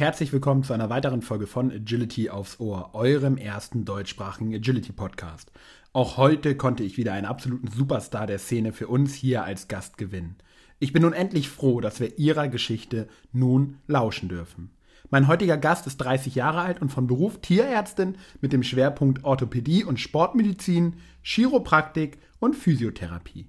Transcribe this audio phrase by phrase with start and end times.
[0.00, 5.52] Herzlich willkommen zu einer weiteren Folge von Agility aufs Ohr, eurem ersten deutschsprachigen Agility Podcast.
[5.92, 9.98] Auch heute konnte ich wieder einen absoluten Superstar der Szene für uns hier als Gast
[9.98, 10.36] gewinnen.
[10.78, 14.70] Ich bin nun endlich froh, dass wir ihrer Geschichte nun lauschen dürfen.
[15.10, 19.84] Mein heutiger Gast ist 30 Jahre alt und von Beruf Tierärztin mit dem Schwerpunkt Orthopädie
[19.84, 23.48] und Sportmedizin, Chiropraktik und Physiotherapie.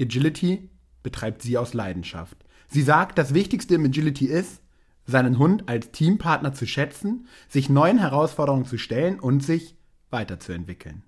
[0.00, 0.70] Agility
[1.02, 2.38] betreibt sie aus Leidenschaft.
[2.68, 4.62] Sie sagt, das Wichtigste im Agility ist,
[5.06, 9.76] seinen Hund als Teampartner zu schätzen, sich neuen Herausforderungen zu stellen und sich
[10.10, 11.02] weiterzuentwickeln.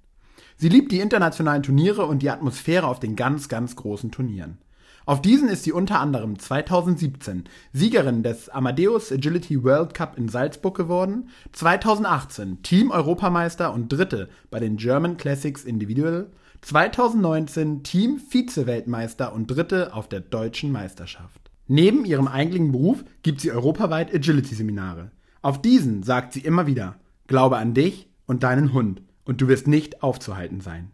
[0.56, 4.58] Sie liebt die internationalen Turniere und die Atmosphäre auf den ganz, ganz großen Turnieren.
[5.04, 10.76] Auf diesen ist sie unter anderem 2017 Siegerin des Amadeus Agility World Cup in Salzburg
[10.76, 20.08] geworden, 2018 Team-Europameister und Dritte bei den German Classics Individual, 2019 Team-Vize-Weltmeister und Dritte auf
[20.08, 21.41] der deutschen Meisterschaft.
[21.74, 25.10] Neben ihrem eigentlichen Beruf gibt sie europaweit Agility-Seminare.
[25.40, 26.96] Auf diesen sagt sie immer wieder,
[27.28, 30.90] glaube an dich und deinen Hund und du wirst nicht aufzuhalten sein.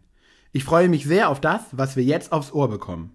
[0.53, 3.13] Ich freue mich sehr auf das, was wir jetzt aufs Ohr bekommen.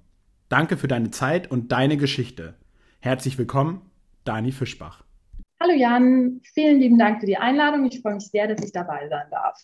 [0.50, 2.52] Danke für deine Zeit und deine Geschichte.
[3.00, 3.80] Herzlich willkommen,
[4.24, 5.02] Dani Fischbach.
[5.58, 7.86] Hallo Jan, vielen lieben Dank für die Einladung.
[7.86, 9.58] Ich freue mich sehr, dass ich dabei sein darf.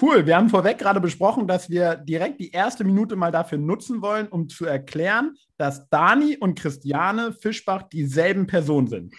[0.00, 4.02] Cool, wir haben vorweg gerade besprochen, dass wir direkt die erste Minute mal dafür nutzen
[4.02, 9.14] wollen, um zu erklären, dass Dani und Christiane Fischbach dieselben Personen sind.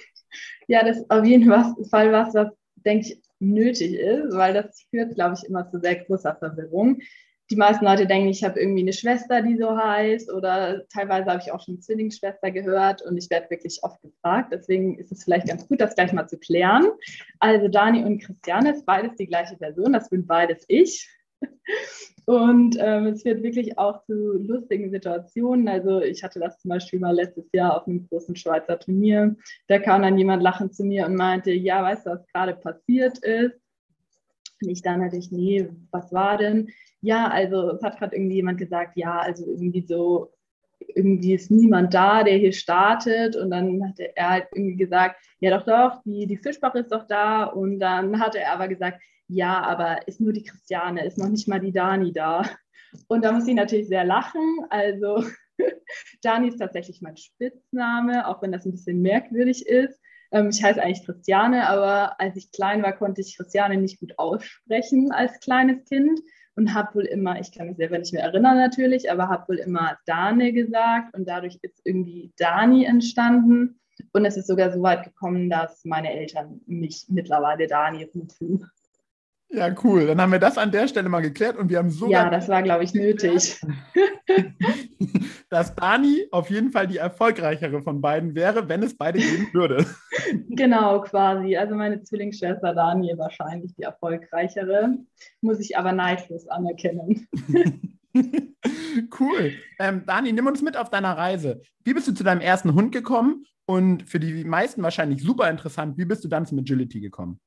[0.68, 5.16] Ja, das ist auf jeden Fall was, was, denke ich, nötig ist, weil das führt,
[5.16, 7.00] glaube ich, immer zu sehr großer Verwirrung
[7.52, 11.42] die meisten Leute denken, ich habe irgendwie eine Schwester, die so heißt, oder teilweise habe
[11.44, 14.52] ich auch schon Zwillingsschwester gehört und ich werde wirklich oft gefragt.
[14.52, 16.88] Deswegen ist es vielleicht ganz gut, das gleich mal zu klären.
[17.40, 21.10] Also Dani und Christiane ist beides die gleiche Person, das bin beides ich.
[22.26, 25.68] Und ähm, es führt wirklich auch zu lustigen Situationen.
[25.68, 29.36] Also ich hatte das zum Beispiel mal letztes Jahr auf einem großen Schweizer Turnier.
[29.68, 33.20] Da kam dann jemand lachend zu mir und meinte, ja, weißt du, was gerade passiert
[33.20, 33.60] ist?
[34.70, 36.70] Ich dann natürlich, nee, was war denn?
[37.02, 40.32] Ja, also es hat gerade irgendwie jemand gesagt, ja, also irgendwie so,
[40.80, 43.36] irgendwie ist niemand da, der hier startet.
[43.36, 47.08] Und dann hat er halt irgendwie gesagt, ja doch, doch, die, die Fischbach ist doch
[47.08, 47.46] da.
[47.46, 51.48] Und dann hatte er aber gesagt, ja, aber ist nur die Christiane, ist noch nicht
[51.48, 52.44] mal die Dani da.
[53.08, 54.66] Und da muss ich natürlich sehr lachen.
[54.70, 55.24] Also
[56.22, 60.00] Dani ist tatsächlich mein Spitzname, auch wenn das ein bisschen merkwürdig ist.
[60.36, 64.20] Ähm, ich heiße eigentlich Christiane, aber als ich klein war, konnte ich Christiane nicht gut
[64.20, 66.20] aussprechen als kleines Kind
[66.56, 69.56] und habe wohl immer, ich kann mich selber nicht mehr erinnern natürlich, aber habe wohl
[69.60, 73.80] immer Dane gesagt und dadurch ist irgendwie Dani entstanden.
[74.12, 78.70] Und es ist sogar so weit gekommen, dass meine Eltern mich mittlerweile Dani rufen.
[79.56, 80.08] Ja, cool.
[80.08, 82.26] Dann haben wir das an der Stelle mal geklärt und wir haben sogar.
[82.26, 83.62] Ja, das war, glaube ich, nötig.
[85.50, 89.86] dass Dani auf jeden Fall die erfolgreichere von beiden wäre, wenn es beide geben würde.
[90.50, 91.56] Genau, quasi.
[91.56, 94.98] Also meine Zwillingsschwester Dani wahrscheinlich die erfolgreichere,
[95.42, 97.28] muss ich aber neidlos anerkennen.
[99.20, 99.52] cool.
[99.78, 101.62] Ähm, Dani, nimm uns mit auf deiner Reise.
[101.84, 103.46] Wie bist du zu deinem ersten Hund gekommen?
[103.68, 107.40] Und für die meisten wahrscheinlich super interessant, wie bist du dann zum Agility gekommen?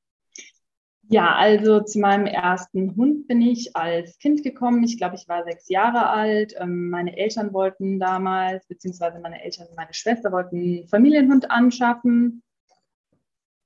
[1.11, 4.83] Ja, also zu meinem ersten Hund bin ich als Kind gekommen.
[4.83, 6.53] Ich glaube, ich war sechs Jahre alt.
[6.59, 12.43] Ähm, meine Eltern wollten damals, beziehungsweise meine Eltern und meine Schwester wollten einen Familienhund anschaffen.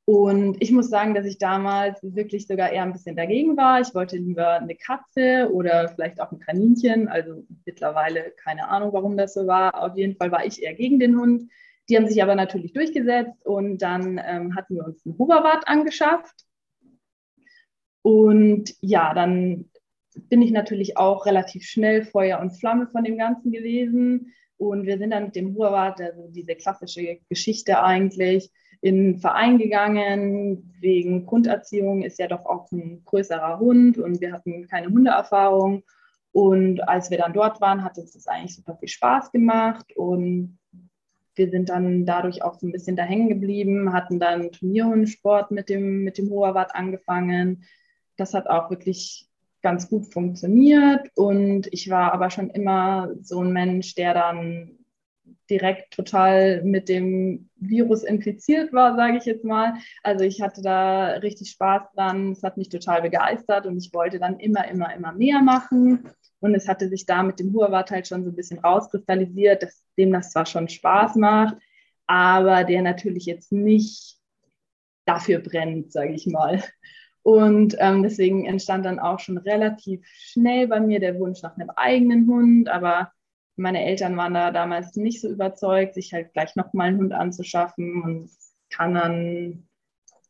[0.06, 3.82] Und ich muss sagen, dass ich damals wirklich sogar eher ein bisschen dagegen war.
[3.82, 7.10] Ich wollte lieber eine Katze oder vielleicht auch ein Kaninchen.
[7.10, 9.84] Also mittlerweile keine Ahnung, warum das so war.
[9.84, 11.52] Auf jeden Fall war ich eher gegen den Hund.
[11.90, 16.46] Die haben sich aber natürlich durchgesetzt und dann ähm, hatten wir uns einen Hoverwart angeschafft.
[18.04, 19.66] Und ja, dann
[20.16, 24.34] bin ich natürlich auch relativ schnell Feuer und Flamme von dem Ganzen gewesen.
[24.58, 29.58] Und wir sind dann mit dem Hurwart, also diese klassische Geschichte eigentlich, in einen Verein
[29.58, 30.74] gegangen.
[30.80, 35.84] Wegen Grunderziehung ist ja doch auch ein größerer Hund und wir hatten keine Hundeerfahrung.
[36.34, 39.96] Und als wir dann dort waren, hat uns das eigentlich super viel Spaß gemacht.
[39.96, 40.58] Und
[41.36, 45.70] wir sind dann dadurch auch so ein bisschen da hängen geblieben, hatten dann Turnierhundsport mit
[45.70, 47.64] dem, mit dem Hoherwart angefangen,
[48.18, 49.28] das hat auch wirklich
[49.62, 51.10] ganz gut funktioniert.
[51.16, 54.78] Und ich war aber schon immer so ein Mensch, der dann
[55.50, 59.74] direkt total mit dem Virus infiziert war, sage ich jetzt mal.
[60.04, 62.32] Also ich hatte da richtig Spaß dran.
[62.32, 66.10] Es hat mich total begeistert und ich wollte dann immer, immer, immer mehr machen.
[66.40, 69.84] Und es hatte sich da mit dem Huawart halt schon so ein bisschen rauskristallisiert, dass
[69.98, 71.56] dem das zwar schon Spaß macht,
[72.06, 74.18] aber der natürlich jetzt nicht
[75.06, 76.62] dafür brennt, sage ich mal.
[77.24, 81.70] Und ähm, deswegen entstand dann auch schon relativ schnell bei mir der Wunsch nach einem
[81.72, 82.70] eigenen Hund.
[82.70, 83.12] Aber
[83.56, 88.04] meine Eltern waren da damals nicht so überzeugt, sich halt gleich nochmal einen Hund anzuschaffen.
[88.04, 88.30] Und
[88.70, 89.68] kann dann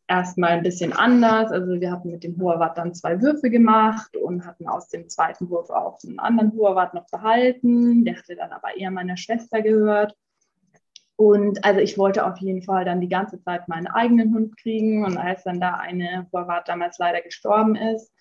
[0.08, 1.52] erstmal ein bisschen anders.
[1.52, 5.50] Also wir hatten mit dem Huawat dann zwei Würfe gemacht und hatten aus dem zweiten
[5.50, 8.06] Wurf auch einen anderen Huawat noch behalten.
[8.06, 10.16] Der hatte dann aber eher meiner Schwester gehört.
[11.24, 15.06] Und also ich wollte auf jeden Fall dann die ganze Zeit meinen eigenen Hund kriegen.
[15.06, 18.12] Und als dann da eine Huawat damals leider gestorben ist,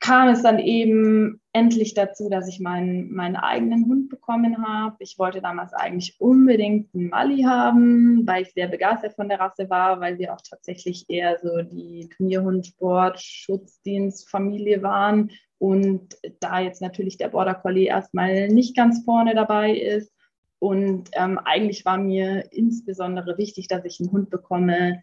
[0.00, 4.96] kam es dann eben endlich dazu, dass ich meinen, meinen eigenen Hund bekommen habe.
[4.98, 9.70] Ich wollte damals eigentlich unbedingt einen Mali haben, weil ich sehr begeistert von der Rasse
[9.70, 17.18] war, weil wir auch tatsächlich eher so die Turnierhundsport, Schutzdienstfamilie waren und da jetzt natürlich
[17.18, 20.12] der Border Collie erstmal nicht ganz vorne dabei ist.
[20.58, 25.02] Und ähm, eigentlich war mir insbesondere wichtig, dass ich einen Hund bekomme,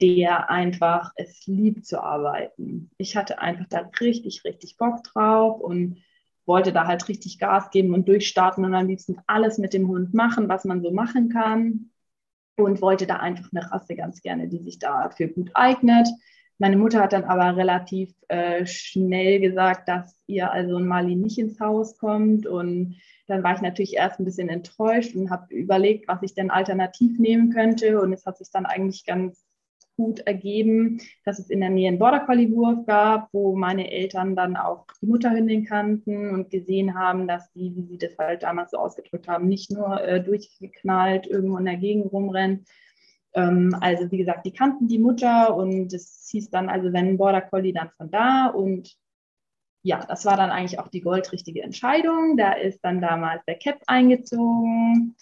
[0.00, 2.90] der einfach es liebt zu arbeiten.
[2.98, 6.02] Ich hatte einfach da richtig, richtig Bock drauf und
[6.46, 10.12] wollte da halt richtig Gas geben und durchstarten und am liebsten alles mit dem Hund
[10.14, 11.90] machen, was man so machen kann.
[12.56, 16.08] Und wollte da einfach eine Rasse ganz gerne, die sich dafür gut eignet.
[16.58, 21.38] Meine Mutter hat dann aber relativ äh, schnell gesagt, dass ihr also ein Mali nicht
[21.38, 22.46] ins Haus kommt.
[22.46, 22.96] Und
[23.26, 27.18] dann war ich natürlich erst ein bisschen enttäuscht und habe überlegt, was ich denn alternativ
[27.18, 28.00] nehmen könnte.
[28.00, 29.44] Und es hat sich dann eigentlich ganz
[29.96, 34.34] gut ergeben, dass es in der Nähe einen Border Collie Wurf gab, wo meine Eltern
[34.34, 38.72] dann auch die Mutterhündin kannten und gesehen haben, dass die, wie sie das halt damals
[38.72, 42.68] so ausgedrückt haben, nicht nur äh, durchgeknallt irgendwo in der Gegend rumrennt.
[43.34, 47.42] Ähm, also wie gesagt, die kannten die Mutter und es hieß dann also, wenn Border
[47.42, 48.96] Collie dann von da und
[49.82, 52.38] ja, das war dann eigentlich auch die goldrichtige Entscheidung.
[52.38, 55.14] Da ist dann damals der Cap eingezogen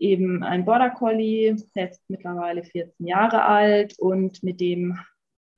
[0.00, 4.98] eben ein Border Collie, ist mittlerweile 14 Jahre alt und mit dem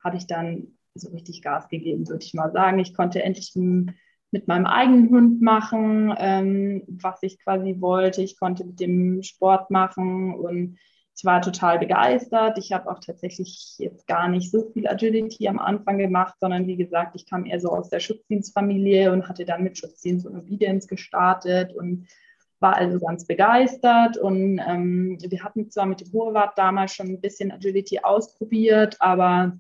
[0.03, 2.79] habe ich dann so richtig Gas gegeben, würde ich mal sagen.
[2.79, 8.23] Ich konnte endlich mit meinem eigenen Hund machen, ähm, was ich quasi wollte.
[8.23, 10.79] Ich konnte mit dem Sport machen und
[11.21, 12.57] ich war total begeistert.
[12.57, 16.79] Ich habe auch tatsächlich jetzt gar nicht so viel Agility am Anfang gemacht, sondern wie
[16.79, 20.89] gesagt, ich kam eher so aus der Schutzdienstfamilie und hatte dann mit Schutzdienst und Obedience
[20.89, 22.09] gestartet und
[22.59, 27.21] war also ganz begeistert und ähm, wir hatten zwar mit dem Hohewart damals schon ein
[27.21, 29.59] bisschen Agility ausprobiert, aber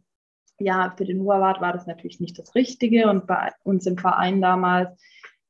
[0.59, 4.41] ja, für den Hohewart war das natürlich nicht das Richtige und bei uns im Verein
[4.41, 4.99] damals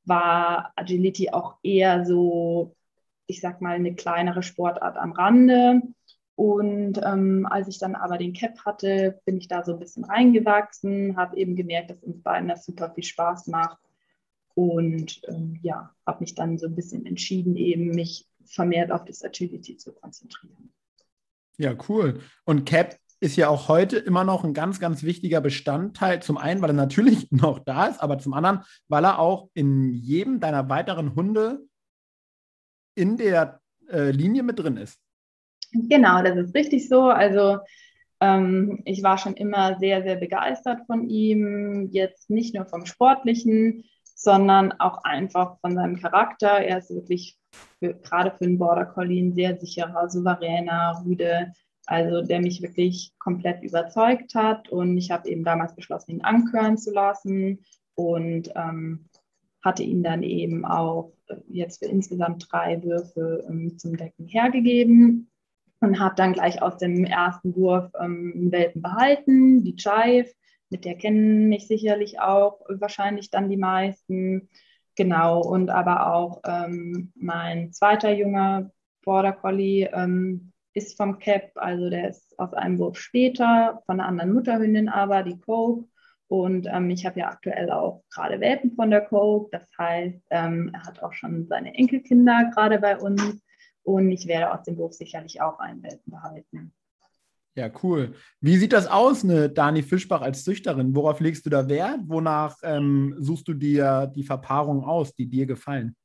[0.03, 2.75] war Agility auch eher so,
[3.27, 5.81] ich sag mal, eine kleinere Sportart am Rande.
[6.35, 10.05] Und ähm, als ich dann aber den Cap hatte, bin ich da so ein bisschen
[10.05, 13.77] reingewachsen, habe eben gemerkt, dass uns beiden das super viel Spaß macht
[14.55, 19.23] und ähm, ja, habe mich dann so ein bisschen entschieden, eben mich vermehrt auf das
[19.23, 20.73] Agility zu konzentrieren.
[21.57, 22.21] Ja, cool.
[22.43, 26.21] Und Cap ist ja auch heute immer noch ein ganz, ganz wichtiger Bestandteil.
[26.23, 29.93] Zum einen, weil er natürlich noch da ist, aber zum anderen, weil er auch in
[29.93, 31.59] jedem deiner weiteren Hunde
[32.95, 34.99] in der äh, Linie mit drin ist.
[35.73, 37.03] Genau, das ist richtig so.
[37.03, 37.59] Also
[38.19, 41.89] ähm, ich war schon immer sehr, sehr begeistert von ihm.
[41.91, 43.83] Jetzt nicht nur vom Sportlichen,
[44.15, 46.59] sondern auch einfach von seinem Charakter.
[46.59, 47.37] Er ist wirklich
[47.79, 51.53] für, gerade für einen Border Collie ein sehr sicherer, souveräner Rüde,
[51.87, 54.69] also der mich wirklich komplett überzeugt hat.
[54.69, 59.09] Und ich habe eben damals beschlossen, ihn ankören zu lassen und ähm,
[59.63, 65.30] hatte ihn dann eben auch äh, jetzt für insgesamt drei Würfe ähm, zum Decken hergegeben
[65.81, 70.31] und habe dann gleich aus dem ersten Wurf ähm, Welpen behalten, die Chive
[70.71, 74.49] mit der kennen mich sicherlich auch wahrscheinlich dann die meisten.
[74.95, 78.71] Genau, und aber auch ähm, mein zweiter junger
[79.03, 84.07] Border Collie ähm, ist vom Cap, also der ist aus einem Wurf später, von einer
[84.07, 85.87] anderen Mutterhündin aber, die Coke.
[86.27, 89.49] Und ähm, ich habe ja aktuell auch gerade Welpen von der Coke.
[89.51, 93.41] Das heißt, ähm, er hat auch schon seine Enkelkinder gerade bei uns.
[93.83, 96.73] Und ich werde aus dem Wurf sicherlich auch einen Welpen behalten.
[97.55, 98.13] Ja, cool.
[98.39, 100.95] Wie sieht das aus, eine Dani Fischbach als Züchterin?
[100.95, 101.99] Worauf legst du da Wert?
[102.05, 105.95] Wonach ähm, suchst du dir die Verpaarung aus, die dir gefallen?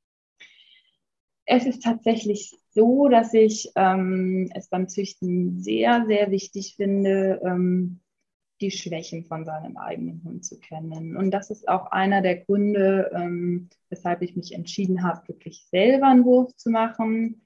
[1.45, 8.01] Es ist tatsächlich so, dass ich ähm, es beim Züchten sehr, sehr wichtig finde, ähm,
[8.61, 11.17] die Schwächen von seinem eigenen Hund zu kennen.
[11.17, 16.09] Und das ist auch einer der Gründe, ähm, weshalb ich mich entschieden habe, wirklich selber
[16.09, 17.46] einen Wurf zu machen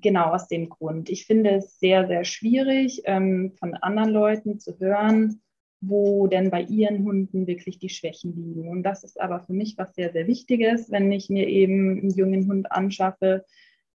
[0.00, 1.08] genau aus dem Grund.
[1.08, 5.42] Ich finde es sehr, sehr schwierig, ähm, von anderen Leuten zu hören,
[5.80, 8.68] wo denn bei ihren Hunden wirklich die Schwächen liegen.
[8.68, 12.10] Und das ist aber für mich was sehr, sehr Wichtiges, wenn ich mir eben einen
[12.10, 13.44] jungen Hund anschaffe,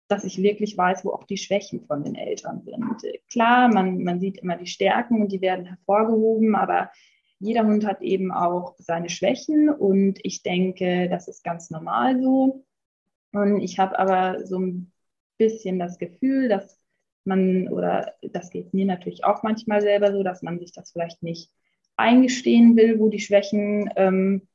[0.08, 2.84] dass ich wirklich weiß, wo auch die Schwächen von den Eltern sind.
[3.30, 6.90] Klar, man, man sieht immer die Stärken und die werden hervorgehoben, aber
[7.38, 12.64] jeder Hund hat eben auch seine Schwächen und ich denke, das ist ganz normal so.
[13.32, 14.92] Und ich habe aber so ein
[15.40, 16.78] bisschen das Gefühl, dass
[17.24, 21.22] man, oder das geht mir natürlich auch manchmal selber so, dass man sich das vielleicht
[21.22, 21.50] nicht
[21.96, 24.46] eingestehen will, wo die Schwächen ähm,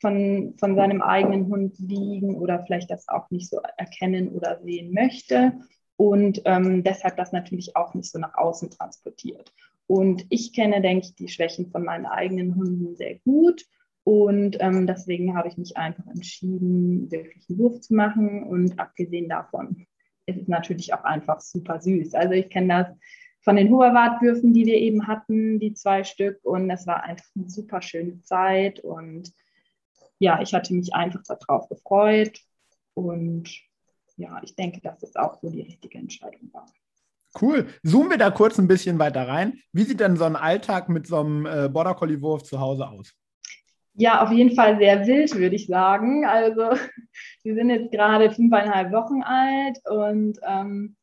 [0.00, 4.94] von, von seinem eigenen Hund liegen oder vielleicht das auch nicht so erkennen oder sehen
[4.94, 5.54] möchte
[5.96, 9.52] und ähm, deshalb das natürlich auch nicht so nach außen transportiert.
[9.88, 13.64] Und ich kenne, denke ich, die Schwächen von meinen eigenen Hunden sehr gut
[14.08, 18.42] und ähm, deswegen habe ich mich einfach entschieden, wirklich einen Wurf zu machen.
[18.42, 19.86] Und abgesehen davon
[20.24, 22.14] ist es natürlich auch einfach super süß.
[22.14, 22.86] Also ich kenne das
[23.42, 26.42] von den Hoverwartwürfen, die wir eben hatten, die zwei Stück.
[26.42, 28.80] Und es war einfach eine super schöne Zeit.
[28.80, 29.30] Und
[30.18, 32.40] ja, ich hatte mich einfach darauf gefreut.
[32.94, 33.50] Und
[34.16, 36.64] ja, ich denke, dass es auch so die richtige Entscheidung war.
[37.38, 37.66] Cool.
[37.84, 39.60] Zoomen wir da kurz ein bisschen weiter rein.
[39.74, 42.88] Wie sieht denn so ein Alltag mit so einem äh, Border Collie Wurf zu Hause
[42.88, 43.12] aus?
[44.00, 46.24] Ja, auf jeden Fall sehr wild, würde ich sagen.
[46.24, 46.70] Also
[47.42, 50.94] wir sind jetzt gerade fünfeinhalb Wochen alt und ähm,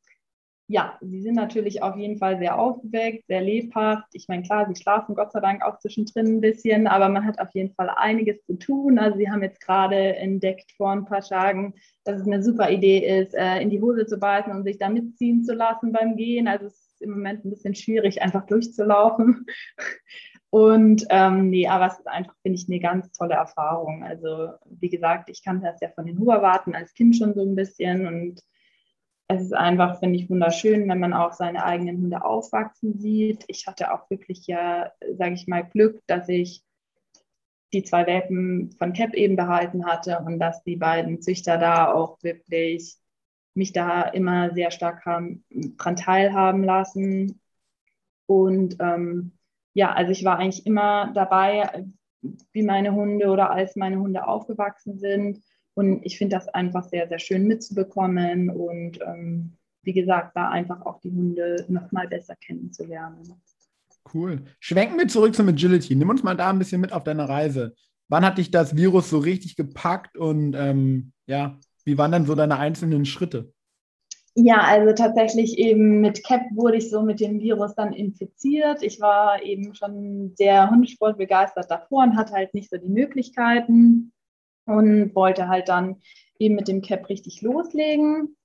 [0.67, 4.07] ja, sie sind natürlich auf jeden Fall sehr aufgeweckt, sehr lebhaft.
[4.13, 7.37] Ich meine, klar, sie schlafen Gott sei Dank auch zwischendrin ein bisschen, aber man hat
[7.39, 8.97] auf jeden Fall einiges zu tun.
[8.97, 11.73] Also sie haben jetzt gerade entdeckt vor ein paar Tagen,
[12.05, 14.87] dass es eine super Idee ist, äh, in die Hose zu beißen und sich da
[14.87, 16.47] mitziehen zu lassen beim Gehen.
[16.47, 19.45] Also es ist im Moment ein bisschen schwierig, einfach durchzulaufen.
[20.49, 24.03] Und ähm, nee, aber es ist einfach, finde ich, eine ganz tolle Erfahrung.
[24.03, 27.55] Also, wie gesagt, ich kannte das ja von den Huberwarten als Kind schon so ein
[27.55, 28.41] bisschen und
[29.27, 33.43] es ist einfach, finde ich, wunderschön, wenn man auch seine eigenen Hunde aufwachsen sieht.
[33.47, 36.63] Ich hatte auch wirklich ja, sage ich mal, Glück, dass ich
[37.73, 42.21] die zwei Welpen von Cap eben behalten hatte und dass die beiden Züchter da auch
[42.23, 42.97] wirklich
[43.55, 47.41] mich da immer sehr stark haben, dran teilhaben lassen.
[48.27, 49.34] Und ähm,
[49.75, 51.85] ja, also ich war eigentlich immer dabei,
[52.53, 55.43] wie meine Hunde oder als meine Hunde aufgewachsen sind.
[55.75, 60.85] Und ich finde das einfach sehr, sehr schön mitzubekommen und ähm, wie gesagt, da einfach
[60.85, 63.21] auch die Hunde noch mal besser kennenzulernen.
[64.13, 64.45] Cool.
[64.61, 65.95] Schwenken wir zurück zum Agility.
[65.95, 67.75] Nimm uns mal da ein bisschen mit auf deine Reise.
[68.07, 72.33] Wann hat dich das Virus so richtig gepackt und ähm, ja, wie waren dann so
[72.33, 73.51] deine einzelnen Schritte?
[74.37, 78.83] Ja, also tatsächlich eben mit CAP wurde ich so mit dem Virus dann infiziert.
[78.83, 84.11] Ich war eben schon sehr Hundesport begeistert davor und hatte halt nicht so die Möglichkeiten
[84.65, 86.01] und wollte halt dann
[86.37, 88.35] eben mit dem CAP richtig loslegen.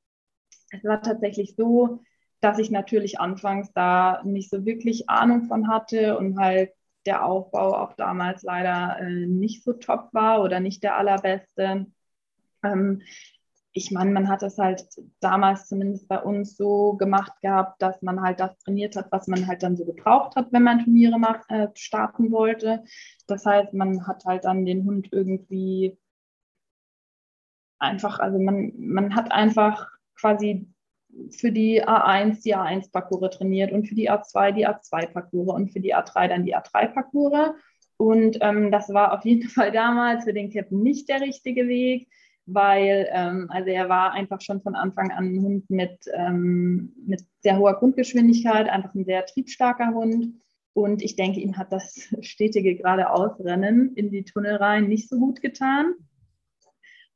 [0.71, 2.03] Es war tatsächlich so,
[2.41, 6.71] dass ich natürlich anfangs da nicht so wirklich Ahnung von hatte und halt
[7.07, 11.87] der Aufbau auch damals leider äh, nicht so top war oder nicht der allerbeste.
[13.73, 14.85] Ich meine, man hat das halt
[15.21, 19.47] damals zumindest bei uns so gemacht gehabt, dass man halt das trainiert hat, was man
[19.47, 22.83] halt dann so gebraucht hat, wenn man Turniere macht, äh, starten wollte.
[23.29, 25.97] Das heißt, man hat halt dann den Hund irgendwie
[27.79, 30.69] einfach, also man, man hat einfach quasi
[31.31, 35.95] für die A1 die A1-Parcours trainiert und für die A2 die A2-Parcours und für die
[35.95, 37.55] A3 dann die A3-Parcours.
[37.97, 42.09] Und ähm, das war auf jeden Fall damals für den Captain nicht der richtige Weg
[42.47, 47.23] weil ähm, also er war einfach schon von Anfang an ein Hund mit, ähm, mit
[47.43, 50.35] sehr hoher Grundgeschwindigkeit, einfach ein sehr triebstarker Hund.
[50.73, 55.41] Und ich denke, ihm hat das stetige geradeausrennen in die Tunnel rein nicht so gut
[55.41, 55.95] getan.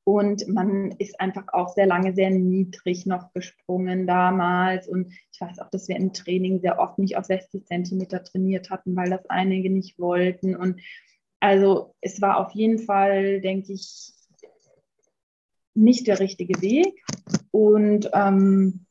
[0.06, 4.86] Und man ist einfach auch sehr lange sehr niedrig noch gesprungen damals.
[4.86, 8.68] Und ich weiß auch, dass wir im Training sehr oft nicht auf 60 Zentimeter trainiert
[8.68, 10.54] hatten, weil das einige nicht wollten.
[10.56, 10.80] Und
[11.40, 14.13] also es war auf jeden Fall, denke ich,
[15.74, 17.04] nicht der richtige Weg.
[17.50, 18.86] Und ähm,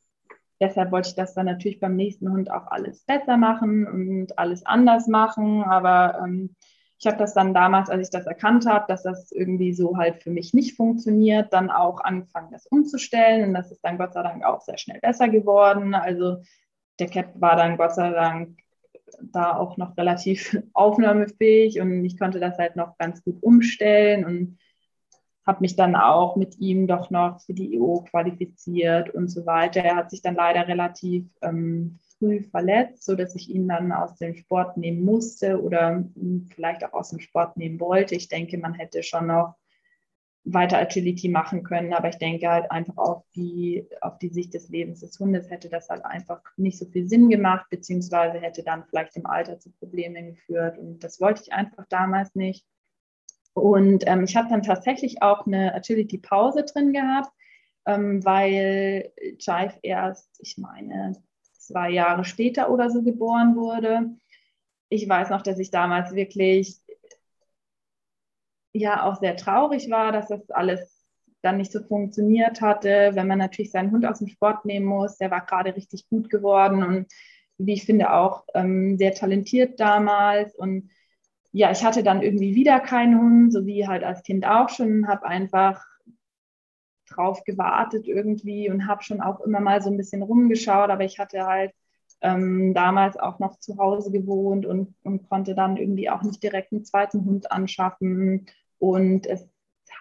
[0.60, 4.64] deshalb wollte ich das dann natürlich beim nächsten Hund auch alles besser machen und alles
[4.66, 5.62] anders machen.
[5.64, 6.54] Aber ähm,
[6.98, 10.22] ich habe das dann damals, als ich das erkannt habe, dass das irgendwie so halt
[10.22, 13.48] für mich nicht funktioniert, dann auch angefangen, das umzustellen.
[13.48, 15.94] Und das ist dann Gott sei Dank auch sehr schnell besser geworden.
[15.94, 16.42] Also
[16.98, 18.58] der Cap war dann Gott sei Dank
[19.20, 24.58] da auch noch relativ aufnahmefähig und ich konnte das halt noch ganz gut umstellen und
[25.46, 29.80] habe mich dann auch mit ihm doch noch für die EU qualifiziert und so weiter.
[29.80, 34.16] Er hat sich dann leider relativ ähm, früh verletzt, so dass ich ihn dann aus
[34.16, 36.04] dem Sport nehmen musste oder
[36.54, 38.14] vielleicht auch aus dem Sport nehmen wollte.
[38.14, 39.54] Ich denke, man hätte schon noch
[40.44, 44.68] weiter Agility machen können, aber ich denke halt einfach auf die, auf die Sicht des
[44.68, 48.84] Lebens des Hundes hätte das halt einfach nicht so viel Sinn gemacht, beziehungsweise hätte dann
[48.84, 52.66] vielleicht im Alter zu Problemen geführt und das wollte ich einfach damals nicht.
[53.54, 57.32] Und ähm, ich habe dann tatsächlich auch eine Agility-Pause drin gehabt,
[57.86, 61.16] ähm, weil Jive erst, ich meine,
[61.58, 64.10] zwei Jahre später oder so geboren wurde.
[64.88, 66.80] Ich weiß noch, dass ich damals wirklich
[68.72, 70.90] ja auch sehr traurig war, dass das alles
[71.42, 75.18] dann nicht so funktioniert hatte, wenn man natürlich seinen Hund aus dem Sport nehmen muss.
[75.18, 77.06] Der war gerade richtig gut geworden und
[77.58, 80.56] wie ich finde auch ähm, sehr talentiert damals.
[80.56, 80.90] Und
[81.54, 85.06] ja, ich hatte dann irgendwie wieder keinen Hund, so wie halt als Kind auch schon,
[85.06, 85.84] habe einfach
[87.08, 91.20] drauf gewartet irgendwie und habe schon auch immer mal so ein bisschen rumgeschaut, aber ich
[91.20, 91.72] hatte halt
[92.22, 96.72] ähm, damals auch noch zu Hause gewohnt und, und konnte dann irgendwie auch nicht direkt
[96.72, 98.46] einen zweiten Hund anschaffen.
[98.78, 99.48] Und es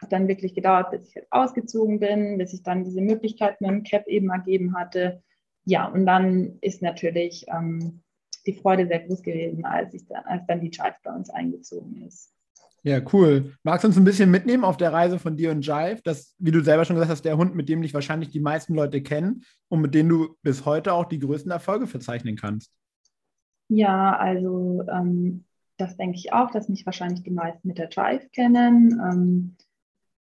[0.01, 3.69] hat dann wirklich gedauert, bis ich jetzt ausgezogen bin, bis ich dann diese Möglichkeit mit
[3.69, 5.22] dem Cap eben ergeben hatte.
[5.65, 8.02] Ja, und dann ist natürlich ähm,
[8.45, 12.05] die Freude sehr groß gewesen, als, ich dann, als dann die Child bei uns eingezogen
[12.05, 12.33] ist.
[12.85, 13.53] Ja, cool.
[13.63, 16.01] Magst du uns ein bisschen mitnehmen auf der Reise von dir und Jive?
[16.03, 18.75] Das, wie du selber schon gesagt hast, der Hund, mit dem dich wahrscheinlich die meisten
[18.75, 22.73] Leute kennen und mit dem du bis heute auch die größten Erfolge verzeichnen kannst.
[23.69, 25.45] Ja, also ähm,
[25.77, 29.00] das denke ich auch, dass mich wahrscheinlich die meisten mit der Jive kennen.
[29.01, 29.55] Ähm,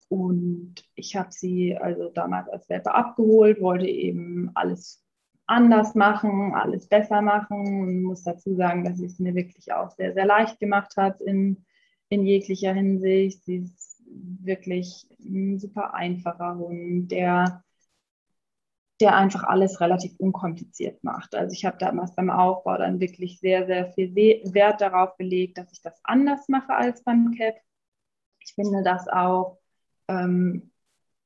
[0.09, 5.03] und ich habe sie also damals als Welpe abgeholt, wollte eben alles
[5.47, 9.91] anders machen, alles besser machen und muss dazu sagen, dass sie es mir wirklich auch
[9.91, 11.65] sehr, sehr leicht gemacht hat in
[12.09, 13.43] in jeglicher Hinsicht.
[13.43, 17.63] Sie ist wirklich ein super einfacher Hund, der,
[19.01, 21.35] der einfach alles relativ unkompliziert macht.
[21.35, 25.71] Also ich habe damals beim Aufbau dann wirklich sehr, sehr viel Wert darauf gelegt, dass
[25.71, 27.55] ich das anders mache als beim Cap.
[28.39, 29.59] Ich finde, dass auch
[30.07, 30.71] ähm,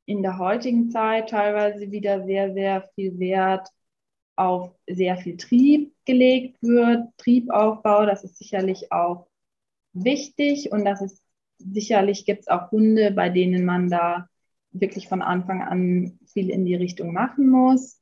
[0.06, 3.70] in der heutigen Zeit teilweise wieder sehr, sehr viel Wert
[4.42, 8.06] auf sehr viel Trieb gelegt wird, Triebaufbau.
[8.06, 9.28] Das ist sicherlich auch
[9.94, 11.22] wichtig und dass es
[11.58, 14.28] sicherlich gibt es auch Hunde, bei denen man da
[14.72, 18.02] wirklich von Anfang an viel in die Richtung machen muss.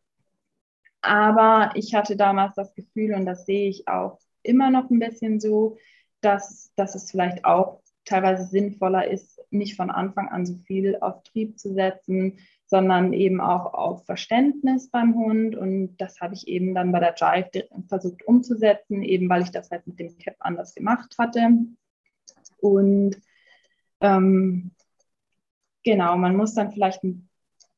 [1.01, 5.39] Aber ich hatte damals das Gefühl, und das sehe ich auch immer noch ein bisschen
[5.39, 5.77] so,
[6.21, 11.23] dass, dass es vielleicht auch teilweise sinnvoller ist, nicht von Anfang an so viel auf
[11.23, 15.55] Trieb zu setzen, sondern eben auch auf Verständnis beim Hund.
[15.55, 19.71] Und das habe ich eben dann bei der Jive versucht umzusetzen, eben weil ich das
[19.71, 21.49] halt mit dem Cap anders gemacht hatte.
[22.61, 23.19] Und
[24.01, 24.71] ähm,
[25.83, 27.27] genau, man muss dann vielleicht ein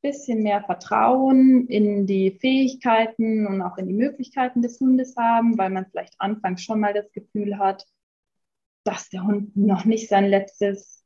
[0.01, 5.69] bisschen mehr Vertrauen in die Fähigkeiten und auch in die Möglichkeiten des Hundes haben, weil
[5.69, 7.85] man vielleicht anfangs schon mal das Gefühl hat,
[8.83, 11.00] dass der Hund noch nicht sein letztes,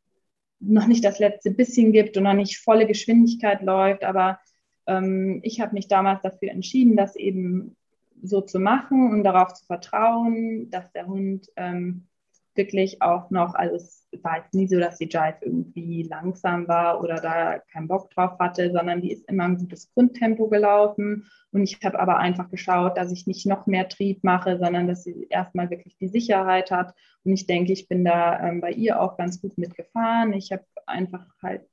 [0.67, 4.04] noch nicht das letzte bisschen gibt und noch nicht volle Geschwindigkeit läuft.
[4.04, 4.39] Aber
[4.88, 7.75] ähm, ich habe mich damals dafür entschieden, das eben
[8.21, 12.08] so zu machen und darauf zu vertrauen, dass der Hund ähm,
[12.56, 17.02] wirklich auch noch, also es war jetzt nie so, dass die Jive irgendwie langsam war
[17.02, 21.28] oder da keinen Bock drauf hatte, sondern die ist immer ein gutes Grundtempo gelaufen.
[21.52, 25.04] Und ich habe aber einfach geschaut, dass ich nicht noch mehr Trieb mache, sondern dass
[25.04, 26.94] sie erstmal wirklich die Sicherheit hat.
[27.24, 30.34] Und ich denke, ich bin da ähm, bei ihr auch ganz gut mitgefahren.
[30.34, 31.68] Ich habe einfach halt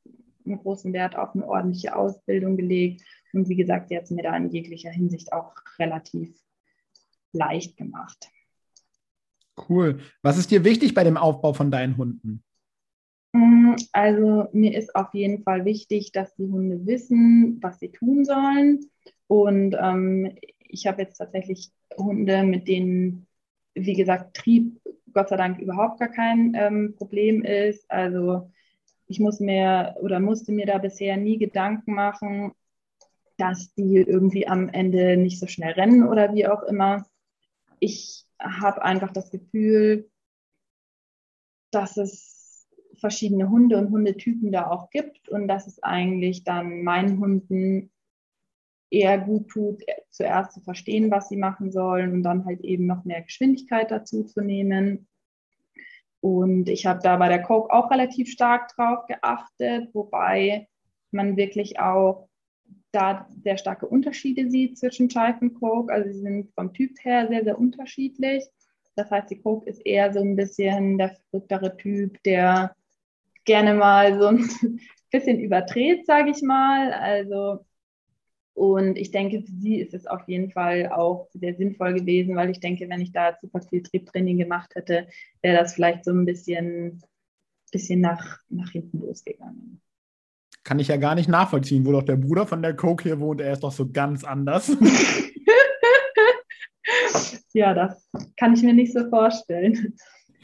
[0.45, 3.03] einen großen Wert auf eine ordentliche Ausbildung gelegt.
[3.33, 6.37] Und wie gesagt, sie hat es mir da in jeglicher Hinsicht auch relativ
[7.33, 8.31] leicht gemacht.
[9.69, 10.01] Cool.
[10.23, 12.43] Was ist dir wichtig bei dem Aufbau von deinen Hunden?
[13.33, 18.25] Mm, also mir ist auf jeden Fall wichtig, dass die Hunde wissen, was sie tun
[18.25, 18.81] sollen.
[19.27, 23.27] Und ähm, ich habe jetzt tatsächlich Hunde, mit denen,
[23.75, 24.81] wie gesagt, Trieb
[25.13, 27.91] Gott sei Dank überhaupt gar kein ähm, Problem ist.
[27.91, 28.51] Also
[29.07, 32.53] ich muss mir oder musste mir da bisher nie Gedanken machen,
[33.37, 37.05] dass die irgendwie am Ende nicht so schnell rennen oder wie auch immer.
[37.85, 40.09] Ich habe einfach das Gefühl,
[41.73, 47.19] dass es verschiedene Hunde und Hundetypen da auch gibt und dass es eigentlich dann meinen
[47.19, 47.91] Hunden
[48.89, 53.05] eher gut tut, zuerst zu verstehen, was sie machen sollen und dann halt eben noch
[53.05, 55.09] mehr Geschwindigkeit dazu zu nehmen.
[56.21, 60.69] Und ich habe da bei der Coke auch relativ stark drauf geachtet, wobei
[61.11, 62.29] man wirklich auch
[62.93, 65.93] da sehr starke Unterschiede sieht zwischen Chive und Coke.
[65.93, 68.45] Also sie sind vom Typ her sehr, sehr unterschiedlich.
[68.95, 72.77] Das heißt, die Coke ist eher so ein bisschen der verrücktere Typ, der
[73.45, 74.49] gerne mal so ein
[75.11, 76.93] bisschen überdreht, sage ich mal.
[76.93, 77.65] Also
[78.55, 82.51] und ich denke, für sie ist es auf jeden Fall auch sehr sinnvoll gewesen, weil
[82.51, 85.09] ich denke, wenn ich da super viel Triebtraining gemacht hätte,
[85.41, 87.03] wäre das vielleicht so ein bisschen,
[87.71, 89.81] bisschen nach, nach hinten losgegangen
[90.65, 93.41] kann ich ja gar nicht nachvollziehen, wo doch der Bruder von der Coke hier wohnt,
[93.41, 94.77] er ist doch so ganz anders.
[97.53, 99.95] ja, das kann ich mir nicht so vorstellen.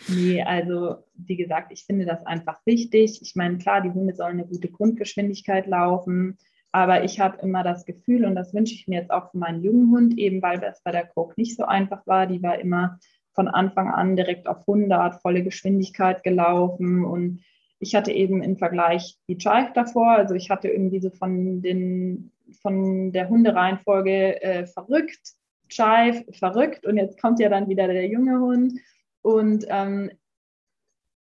[0.08, 3.20] Nee, also wie gesagt, ich finde das einfach wichtig.
[3.22, 6.38] Ich meine, klar, die Hunde sollen eine gute Grundgeschwindigkeit laufen,
[6.70, 9.62] aber ich habe immer das Gefühl, und das wünsche ich mir jetzt auch für meinen
[9.62, 12.26] jungen Hund, eben weil das bei der Coke nicht so einfach war.
[12.26, 12.98] Die war immer
[13.34, 17.42] von Anfang an direkt auf 100, volle Geschwindigkeit gelaufen und
[17.80, 22.32] ich hatte eben im Vergleich die Chive davor, also ich hatte irgendwie so von, den,
[22.60, 25.34] von der Hundereihenfolge äh, verrückt,
[25.68, 26.86] Chive verrückt.
[26.86, 28.80] Und jetzt kommt ja dann wieder der junge Hund.
[29.22, 30.10] Und ähm,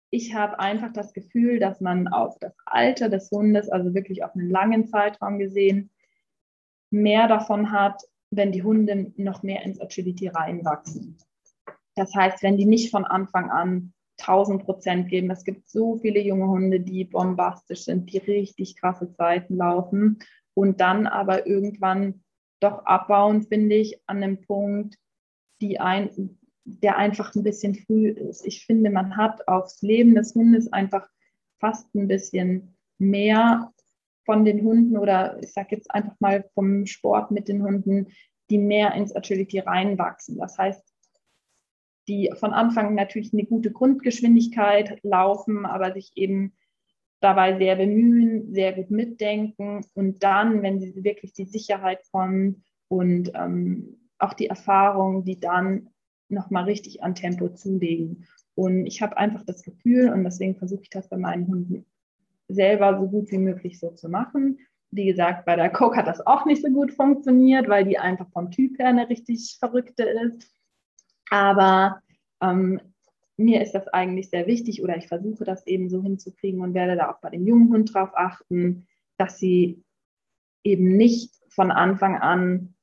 [0.10, 4.34] ich habe einfach das Gefühl, dass man auf das Alter des Hundes, also wirklich auf
[4.36, 5.92] einen langen Zeitraum gesehen,
[6.90, 11.18] mehr davon hat, wenn die Hunde noch mehr ins Agility reinwachsen.
[11.96, 15.30] Das heißt, wenn die nicht von Anfang an 1000 Prozent geben.
[15.32, 20.20] Es gibt so viele junge Hunde, die bombastisch sind, die richtig krasse Zeiten laufen
[20.54, 22.24] und dann aber irgendwann
[22.60, 24.96] doch abbauen, finde ich, an einem Punkt,
[25.80, 28.46] ein, der einfach ein bisschen früh ist.
[28.46, 31.08] Ich finde, man hat aufs Leben des Hundes einfach
[31.60, 33.72] fast ein bisschen mehr
[34.26, 38.08] von den Hunden oder ich sage jetzt einfach mal vom Sport mit den Hunden,
[38.50, 40.38] die mehr ins Agility reinwachsen.
[40.38, 40.87] Das heißt,
[42.08, 46.54] die von Anfang natürlich eine gute Grundgeschwindigkeit laufen, aber sich eben
[47.20, 53.32] dabei sehr bemühen, sehr gut mitdenken und dann, wenn sie wirklich die Sicherheit kommen und
[53.34, 55.90] ähm, auch die Erfahrung, die dann
[56.30, 58.26] nochmal richtig an Tempo zulegen.
[58.56, 61.86] Und ich habe einfach das Gefühl, und deswegen versuche ich das bei meinen Hunden
[62.48, 64.60] selber so gut wie möglich so zu machen.
[64.90, 68.30] Wie gesagt, bei der Coke hat das auch nicht so gut funktioniert, weil die einfach
[68.32, 70.50] vom Typ her eine richtig verrückte ist.
[71.30, 72.02] Aber
[72.42, 72.80] ähm,
[73.38, 76.96] mir ist das eigentlich sehr wichtig oder ich versuche das eben so hinzukriegen und werde
[76.96, 78.88] da auch bei dem jungen Hund drauf achten,
[79.18, 79.84] dass sie
[80.64, 82.76] eben nicht von Anfang an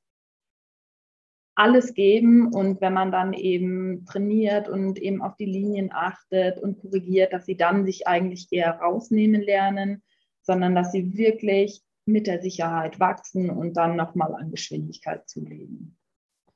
[1.56, 6.80] alles geben und wenn man dann eben trainiert und eben auf die Linien achtet und
[6.80, 10.02] korrigiert, dass sie dann sich eigentlich eher rausnehmen lernen,
[10.42, 15.96] sondern dass sie wirklich mit der Sicherheit wachsen und dann nochmal an Geschwindigkeit zulegen.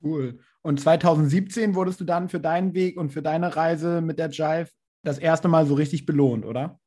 [0.03, 0.39] Cool.
[0.63, 4.71] Und 2017 wurdest du dann für deinen Weg und für deine Reise mit der Jive
[5.03, 6.79] das erste Mal so richtig belohnt, oder?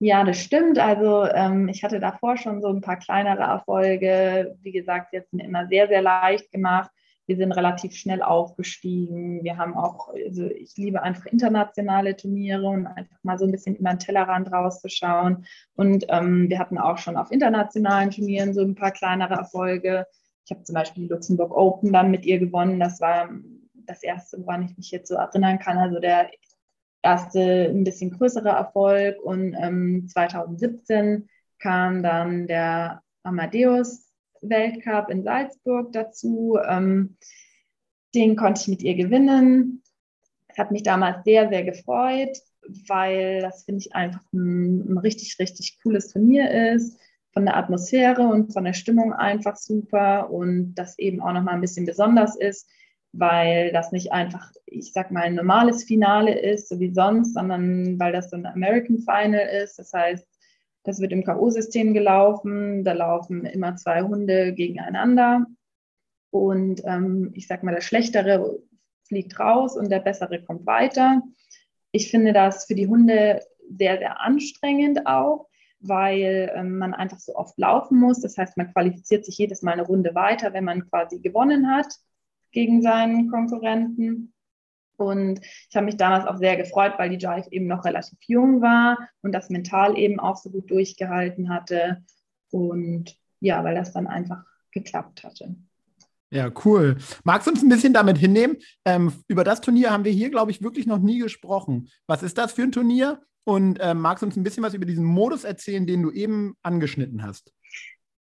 [0.00, 0.78] Ja, das stimmt.
[0.78, 4.56] Also ähm, ich hatte davor schon so ein paar kleinere Erfolge.
[4.62, 6.90] Wie gesagt, jetzt immer sehr, sehr leicht gemacht.
[7.26, 9.42] Wir sind relativ schnell aufgestiegen.
[9.42, 13.76] Wir haben auch, also ich liebe einfach internationale Turniere und einfach mal so ein bisschen
[13.76, 15.44] über den Tellerrand rauszuschauen.
[15.74, 20.06] Und ähm, wir hatten auch schon auf internationalen Turnieren so ein paar kleinere Erfolge.
[20.48, 22.80] Ich habe zum Beispiel die Luxemburg Open dann mit ihr gewonnen.
[22.80, 23.28] Das war
[23.74, 25.76] das erste, woran ich mich jetzt so erinnern kann.
[25.76, 26.30] Also der
[27.02, 29.20] erste ein bisschen größere Erfolg.
[29.22, 36.58] Und ähm, 2017 kam dann der Amadeus Weltcup in Salzburg dazu.
[36.66, 37.18] Ähm,
[38.14, 39.82] den konnte ich mit ihr gewinnen.
[40.46, 42.38] Das hat mich damals sehr, sehr gefreut,
[42.86, 46.98] weil das finde ich einfach ein, ein richtig, richtig cooles Turnier ist
[47.38, 51.60] von der Atmosphäre und von der Stimmung einfach super und das eben auch nochmal ein
[51.60, 52.68] bisschen besonders ist,
[53.12, 57.96] weil das nicht einfach, ich sag mal, ein normales Finale ist, so wie sonst, sondern
[58.00, 59.78] weil das so ein American Final ist.
[59.78, 60.26] Das heißt,
[60.82, 65.46] das wird im K.O.-System gelaufen, da laufen immer zwei Hunde gegeneinander
[66.30, 68.58] und ähm, ich sag mal, der Schlechtere
[69.06, 71.22] fliegt raus und der Bessere kommt weiter.
[71.92, 75.47] Ich finde das für die Hunde sehr, sehr anstrengend auch,
[75.80, 78.20] weil ähm, man einfach so oft laufen muss.
[78.20, 81.86] Das heißt, man qualifiziert sich jedes Mal eine Runde weiter, wenn man quasi gewonnen hat
[82.50, 84.32] gegen seinen Konkurrenten.
[84.96, 88.60] Und ich habe mich damals auch sehr gefreut, weil die Jive eben noch relativ jung
[88.60, 92.04] war und das mental eben auch so gut durchgehalten hatte.
[92.50, 95.54] Und ja, weil das dann einfach geklappt hatte.
[96.30, 96.96] Ja, cool.
[97.24, 98.56] Magst du uns ein bisschen damit hinnehmen?
[98.84, 101.88] Ähm, über das Turnier haben wir hier, glaube ich, wirklich noch nie gesprochen.
[102.06, 103.22] Was ist das für ein Turnier?
[103.48, 106.54] Und äh, magst du uns ein bisschen was über diesen Modus erzählen, den du eben
[106.62, 107.50] angeschnitten hast?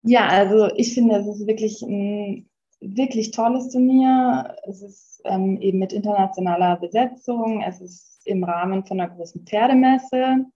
[0.04, 2.48] Ja, also ich finde, es ist wirklich ein
[2.80, 4.56] wirklich tolles Turnier.
[4.66, 7.60] Es ist ähm, eben mit internationaler Besetzung.
[7.60, 10.46] Es ist im Rahmen von einer großen Pferdemesse.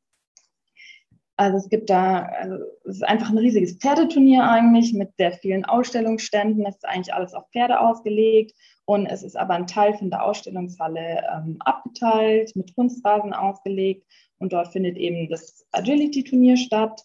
[1.37, 5.67] Also es gibt da, also es ist einfach ein riesiges Pferdeturnier eigentlich mit sehr vielen
[5.67, 6.65] Ausstellungsständen.
[6.65, 8.55] Es ist eigentlich alles auf Pferde ausgelegt
[8.87, 14.07] und es ist aber ein Teil von der Ausstellungshalle ähm, abgeteilt, mit Kunstrasen ausgelegt
[14.39, 17.03] und dort findet eben das Agility-Turnier statt.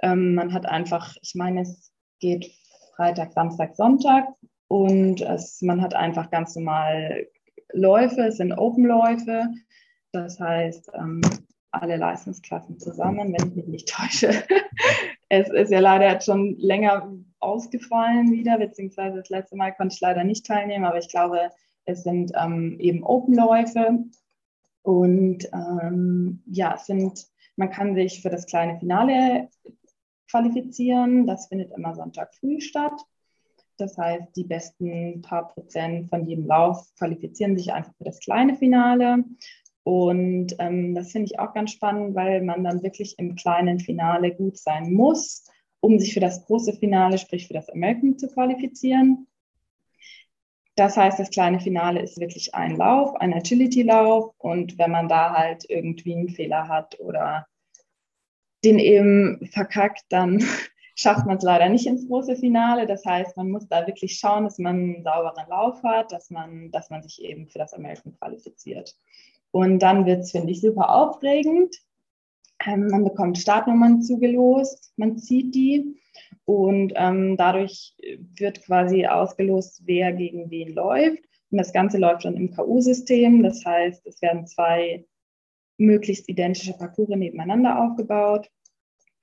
[0.00, 2.50] Ähm, man hat einfach, ich meine, es geht
[2.96, 4.28] Freitag, Samstag, Sonntag
[4.68, 7.26] und es, man hat einfach ganz normal
[7.72, 9.48] Läufe, es sind Open-Läufe.
[10.12, 11.20] Das heißt, ähm,
[11.70, 14.30] alle Leistungsklassen zusammen, wenn ich mich nicht täusche.
[15.30, 20.00] es ist ja leider jetzt schon länger ausgefallen wieder, beziehungsweise das letzte Mal konnte ich
[20.00, 21.50] leider nicht teilnehmen, aber ich glaube,
[21.84, 24.04] es sind ähm, eben Open-Läufe
[24.82, 29.48] und ähm, ja, sind, man kann sich für das kleine Finale
[30.30, 31.26] qualifizieren.
[31.26, 33.00] Das findet immer Sonntag früh statt.
[33.78, 38.56] Das heißt, die besten paar Prozent von jedem Lauf qualifizieren sich einfach für das kleine
[38.56, 39.24] Finale.
[39.84, 44.34] Und ähm, das finde ich auch ganz spannend, weil man dann wirklich im kleinen Finale
[44.34, 45.44] gut sein muss,
[45.80, 49.26] um sich für das große Finale, sprich für das American, zu qualifizieren.
[50.74, 54.34] Das heißt, das kleine Finale ist wirklich ein Lauf, ein Agility-Lauf.
[54.38, 57.46] Und wenn man da halt irgendwie einen Fehler hat oder
[58.64, 60.42] den eben verkackt, dann
[60.94, 62.86] schafft man es leider nicht ins große Finale.
[62.86, 66.70] Das heißt, man muss da wirklich schauen, dass man einen sauberen Lauf hat, dass man,
[66.70, 68.96] dass man sich eben für das American qualifiziert.
[69.50, 71.76] Und dann wird es, finde ich, super aufregend.
[72.64, 75.96] Ähm, man bekommt Startnummern zugelost, man zieht die
[76.44, 77.94] und ähm, dadurch
[78.36, 81.22] wird quasi ausgelost, wer gegen wen läuft.
[81.50, 83.42] Und das Ganze läuft dann im KU-System.
[83.42, 85.04] Das heißt, es werden zwei
[85.78, 88.50] möglichst identische Parcours nebeneinander aufgebaut.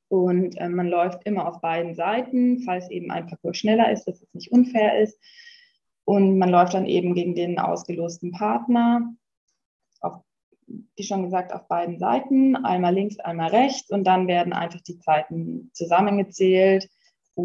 [0.07, 4.21] Und äh, man läuft immer auf beiden Seiten, falls eben ein Parcours schneller ist, dass
[4.21, 5.19] es nicht unfair ist.
[6.05, 9.13] Und man läuft dann eben gegen den ausgelosten Partner,
[9.99, 10.23] auf,
[10.65, 13.91] wie schon gesagt, auf beiden Seiten, einmal links, einmal rechts.
[13.91, 16.89] Und dann werden einfach die Zeiten zusammengezählt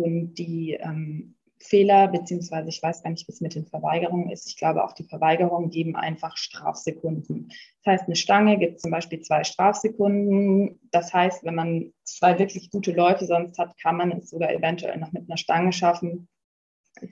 [0.02, 4.48] und die ähm, Fehler, beziehungsweise ich weiß gar nicht, was mit den Verweigerungen ist.
[4.48, 7.50] Ich glaube, auch die Verweigerungen geben einfach Strafsekunden.
[7.82, 10.78] Das heißt, eine Stange gibt zum Beispiel zwei Strafsekunden.
[10.90, 14.98] Das heißt, wenn man zwei wirklich gute Läufe sonst hat, kann man es sogar eventuell
[14.98, 16.28] noch mit einer Stange schaffen,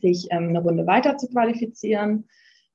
[0.02, 2.28] sich ähm, eine Runde weiter zu qualifizieren.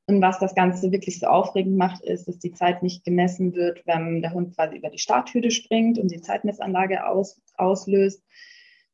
[0.07, 3.85] Und was das Ganze wirklich so aufregend macht, ist, dass die Zeit nicht gemessen wird,
[3.85, 8.23] wenn der Hund quasi über die Starthürde springt und die Zeitmessanlage aus, auslöst,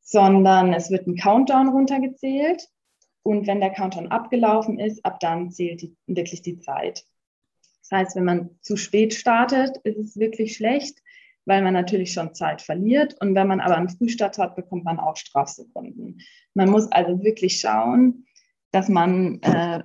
[0.04, 2.68] sondern es wird ein Countdown runtergezählt.
[3.22, 7.04] Und wenn der Countdown abgelaufen ist, ab dann zählt die, wirklich die Zeit.
[7.80, 11.02] Das heißt, wenn man zu spät startet, ist es wirklich schlecht,
[11.46, 13.16] weil man natürlich schon Zeit verliert.
[13.20, 16.20] Und wenn man aber einen Frühstart hat, bekommt man auch Strafsekunden.
[16.52, 18.26] Man muss also wirklich schauen,
[18.72, 19.82] dass man äh,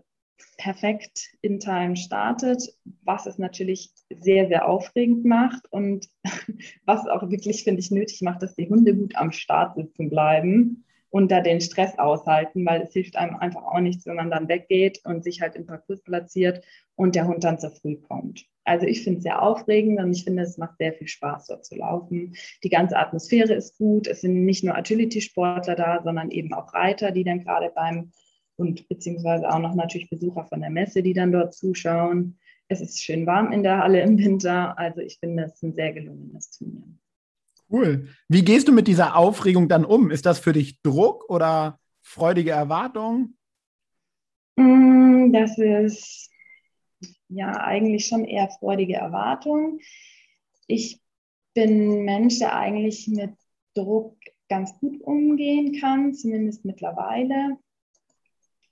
[0.58, 2.74] perfekt in Time startet,
[3.04, 6.08] was es natürlich sehr, sehr aufregend macht und
[6.86, 10.86] was auch wirklich, finde ich, nötig macht, dass die Hunde gut am Start sitzen bleiben
[11.10, 14.48] und da den Stress aushalten, weil es hilft einem einfach auch nichts, wenn man dann
[14.48, 16.64] weggeht und sich halt im Parcours platziert
[16.96, 18.46] und der Hund dann zu früh kommt.
[18.66, 21.66] Also ich finde es sehr aufregend und ich finde, es macht sehr viel Spaß, dort
[21.66, 22.36] zu laufen.
[22.64, 24.06] Die ganze Atmosphäre ist gut.
[24.06, 28.12] Es sind nicht nur Agility-Sportler da, sondern eben auch Reiter, die dann gerade beim
[28.60, 32.38] und beziehungsweise auch noch natürlich Besucher von der Messe, die dann dort zuschauen.
[32.68, 34.78] Es ist schön warm in der Halle im Winter.
[34.78, 36.84] Also ich finde, es ist ein sehr gelungenes Turnier.
[37.72, 38.10] Cool.
[38.28, 40.12] Wie gehst du mit dieser Aufregung dann um?
[40.12, 43.36] Ist das für dich Druck oder freudige Erwartung?
[44.56, 46.30] Mm, das ist
[47.30, 49.80] ja eigentlich schon eher freudige Erwartung.
[50.68, 51.00] Ich
[51.54, 53.32] bin Mensch, der eigentlich mit
[53.74, 54.18] Druck
[54.50, 57.58] ganz gut umgehen kann, zumindest mittlerweile.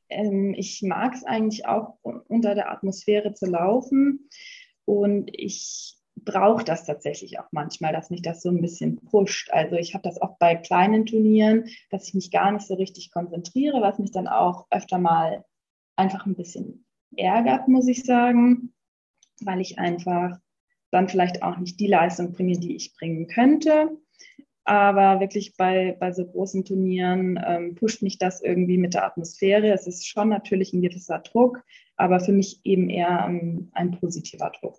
[0.10, 4.30] Ähm, ich mag es eigentlich auch, unter der Atmosphäre zu laufen.
[4.86, 9.52] Und ich brauche das tatsächlich auch manchmal, dass mich das so ein bisschen pusht.
[9.52, 13.12] Also ich habe das auch bei kleinen Turnieren, dass ich mich gar nicht so richtig
[13.12, 15.46] konzentriere, was mich dann auch öfter mal
[15.96, 18.74] einfach ein bisschen ärgert, muss ich sagen,
[19.42, 20.38] weil ich einfach
[20.92, 23.98] dann vielleicht auch nicht die Leistung bringe, die ich bringen könnte.
[24.68, 29.72] Aber wirklich bei, bei so großen Turnieren ähm, pusht mich das irgendwie mit der Atmosphäre.
[29.72, 31.64] Es ist schon natürlich ein gewisser Druck,
[31.96, 34.78] aber für mich eben eher ein, ein positiver Druck.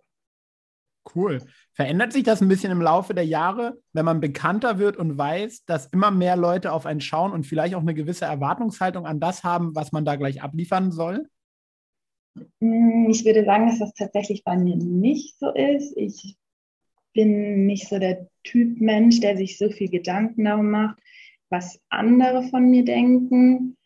[1.14, 1.38] Cool.
[1.72, 5.64] Verändert sich das ein bisschen im Laufe der Jahre, wenn man bekannter wird und weiß,
[5.64, 9.42] dass immer mehr Leute auf einen schauen und vielleicht auch eine gewisse Erwartungshaltung an das
[9.42, 11.30] haben, was man da gleich abliefern soll?
[12.60, 15.96] Mm, ich würde sagen, dass das tatsächlich bei mir nicht so ist.
[15.96, 16.36] Ich
[17.18, 21.00] bin nicht so der Typ Mensch, der sich so viel Gedanken darum macht,
[21.50, 23.76] was andere von mir denken.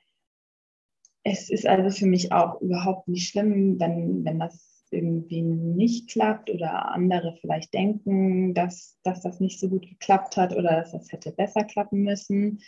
[1.23, 6.51] Es ist also für mich auch überhaupt nicht schlimm, wenn, wenn das irgendwie nicht klappt
[6.51, 11.11] oder andere vielleicht denken, dass, dass das nicht so gut geklappt hat oder dass das
[11.11, 12.61] hätte besser klappen müssen.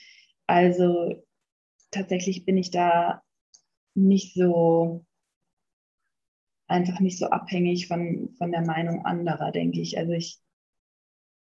[0.46, 1.22] Also
[1.90, 3.22] tatsächlich bin ich da
[3.94, 5.04] nicht so
[6.68, 9.98] einfach nicht so abhängig von, von der Meinung anderer, denke ich.
[9.98, 10.40] Also ich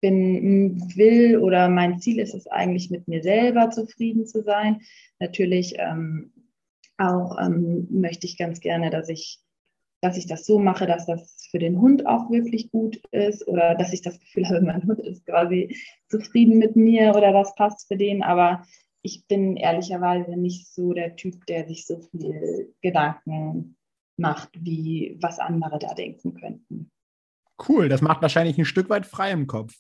[0.07, 4.83] bin, will oder mein Ziel ist es eigentlich, mit mir selber zufrieden zu sein.
[5.19, 6.33] Natürlich ähm,
[6.97, 9.40] auch ähm, möchte ich ganz gerne, dass ich,
[10.01, 13.75] dass ich das so mache, dass das für den Hund auch wirklich gut ist oder
[13.75, 15.77] dass ich das Gefühl habe, mein Hund ist quasi
[16.09, 18.23] zufrieden mit mir oder das passt für den.
[18.23, 18.64] Aber
[19.03, 23.77] ich bin ehrlicherweise nicht so der Typ, der sich so viel Gedanken
[24.16, 26.92] macht, wie was andere da denken könnten.
[27.69, 29.75] Cool, das macht wahrscheinlich ein Stück weit frei im Kopf.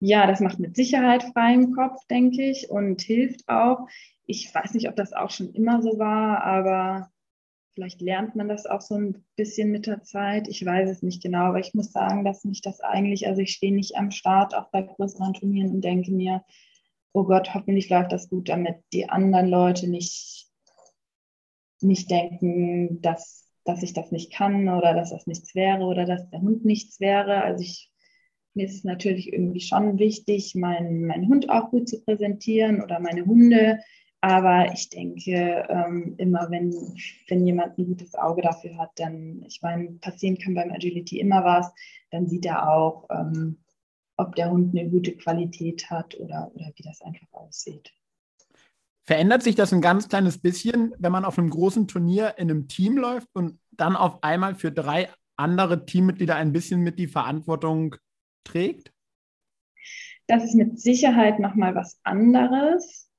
[0.00, 3.86] Ja, das macht mit Sicherheit frei im Kopf, denke ich, und hilft auch.
[4.26, 7.10] Ich weiß nicht, ob das auch schon immer so war, aber
[7.74, 10.48] Vielleicht lernt man das auch so ein bisschen mit der Zeit.
[10.48, 13.52] Ich weiß es nicht genau, aber ich muss sagen, dass mich das eigentlich, also ich
[13.52, 16.44] stehe nicht am Start, auch bei größeren Turnieren und denke mir,
[17.12, 20.48] oh Gott, hoffentlich läuft das gut, damit die anderen Leute nicht,
[21.80, 26.28] nicht denken, dass, dass ich das nicht kann oder dass das nichts wäre oder dass
[26.30, 27.42] der Hund nichts wäre.
[27.42, 27.89] Also ich,
[28.54, 33.24] mir ist natürlich irgendwie schon wichtig, meinen, meinen Hund auch gut zu präsentieren oder meine
[33.24, 33.78] Hunde.
[34.22, 36.72] Aber ich denke ähm, immer, wenn,
[37.28, 41.42] wenn jemand ein gutes Auge dafür hat, dann, ich meine, passieren kann beim Agility immer
[41.44, 41.72] was,
[42.10, 43.58] dann sieht er auch, ähm,
[44.18, 47.94] ob der Hund eine gute Qualität hat oder, oder wie das einfach aussieht.
[49.06, 52.68] Verändert sich das ein ganz kleines bisschen, wenn man auf einem großen Turnier in einem
[52.68, 57.96] Team läuft und dann auf einmal für drei andere Teammitglieder ein bisschen mit die Verantwortung
[58.44, 58.92] trägt?
[60.26, 63.10] Das ist mit Sicherheit nochmal was anderes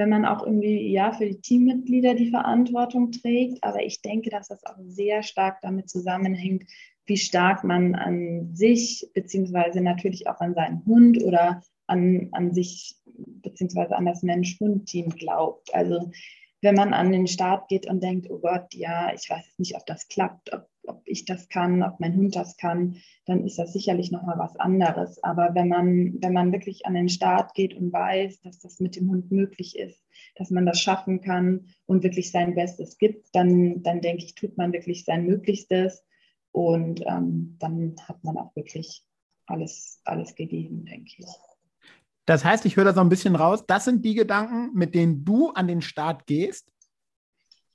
[0.00, 3.62] wenn man auch irgendwie ja für die Teammitglieder die Verantwortung trägt.
[3.62, 6.64] Aber ich denke, dass das auch sehr stark damit zusammenhängt,
[7.06, 12.96] wie stark man an sich beziehungsweise natürlich auch an seinen Hund oder an, an sich
[13.04, 15.72] beziehungsweise an das Mensch-Hund-Team glaubt.
[15.74, 16.10] Also
[16.62, 19.84] wenn man an den Start geht und denkt, oh Gott, ja, ich weiß nicht, ob
[19.86, 23.72] das klappt, ob, ob ich das kann, ob mein Hund das kann, dann ist das
[23.72, 25.22] sicherlich nochmal was anderes.
[25.22, 28.96] Aber wenn man, wenn man wirklich an den Start geht und weiß, dass das mit
[28.96, 33.82] dem Hund möglich ist, dass man das schaffen kann und wirklich sein Bestes gibt, dann,
[33.82, 36.04] dann denke ich, tut man wirklich sein Möglichstes
[36.52, 39.04] und ähm, dann hat man auch wirklich
[39.46, 41.26] alles, alles gegeben, denke ich.
[42.26, 45.24] Das heißt, ich höre da so ein bisschen raus, das sind die Gedanken, mit denen
[45.24, 46.72] du an den Start gehst.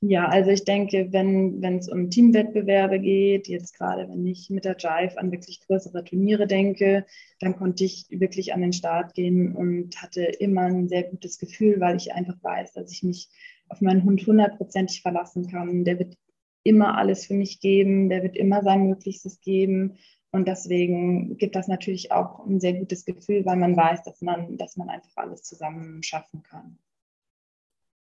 [0.07, 4.75] Ja, also ich denke, wenn es um Teamwettbewerbe geht, jetzt gerade wenn ich mit der
[4.77, 7.07] Jive an wirklich größere Turniere denke,
[7.39, 11.79] dann konnte ich wirklich an den Start gehen und hatte immer ein sehr gutes Gefühl,
[11.79, 13.29] weil ich einfach weiß, dass ich mich
[13.67, 15.85] auf meinen Hund hundertprozentig verlassen kann.
[15.85, 16.15] Der wird
[16.63, 19.97] immer alles für mich geben, der wird immer sein Möglichstes geben
[20.29, 24.55] und deswegen gibt das natürlich auch ein sehr gutes Gefühl, weil man weiß, dass man,
[24.57, 26.77] dass man einfach alles zusammen schaffen kann.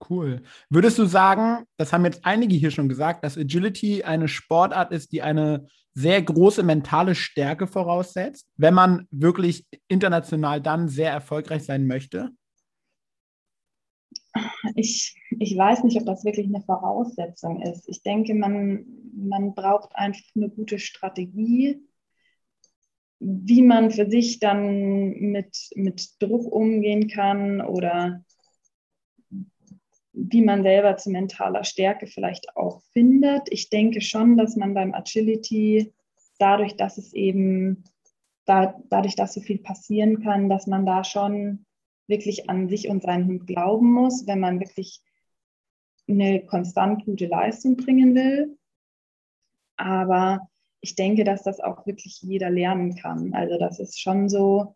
[0.10, 0.44] Cool.
[0.70, 5.12] Würdest du sagen, das haben jetzt einige hier schon gesagt, dass Agility eine Sportart ist,
[5.12, 11.86] die eine sehr große mentale Stärke voraussetzt, wenn man wirklich international dann sehr erfolgreich sein
[11.88, 12.32] möchte?
[14.76, 17.88] Ich, ich weiß nicht, ob das wirklich eine Voraussetzung ist.
[17.88, 21.80] Ich denke, man, man braucht einfach eine gute Strategie,
[23.20, 28.24] wie man für sich dann mit, mit Druck umgehen kann oder
[30.14, 33.42] wie man selber zu mentaler Stärke vielleicht auch findet.
[33.50, 35.94] Ich denke schon, dass man beim Agility
[36.38, 37.84] dadurch, dass es eben
[38.46, 41.66] da, dadurch, dass so viel passieren kann, dass man da schon
[42.08, 45.02] wirklich an sich und seinen Hund glauben muss, wenn man wirklich
[46.08, 48.58] eine konstant gute Leistung bringen will.
[49.78, 50.48] Aber
[50.82, 53.34] ich denke, dass das auch wirklich jeder lernen kann.
[53.34, 54.76] Also das ist schon so,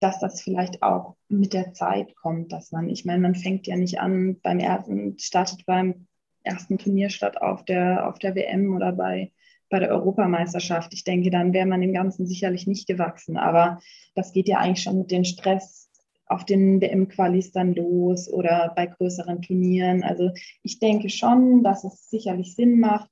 [0.00, 3.76] dass das vielleicht auch mit der Zeit kommt, dass man, ich meine, man fängt ja
[3.76, 6.06] nicht an beim ersten, startet beim
[6.42, 9.32] ersten Turnier statt auf der, auf der WM oder bei,
[9.70, 10.94] bei der Europameisterschaft.
[10.94, 13.36] Ich denke, dann wäre man dem Ganzen sicherlich nicht gewachsen.
[13.36, 13.80] Aber
[14.14, 15.90] das geht ja eigentlich schon mit dem Stress
[16.26, 20.04] auf den WM-Qualis dann los oder bei größeren Turnieren.
[20.04, 20.30] Also
[20.62, 23.10] ich denke schon, dass es sicherlich Sinn macht,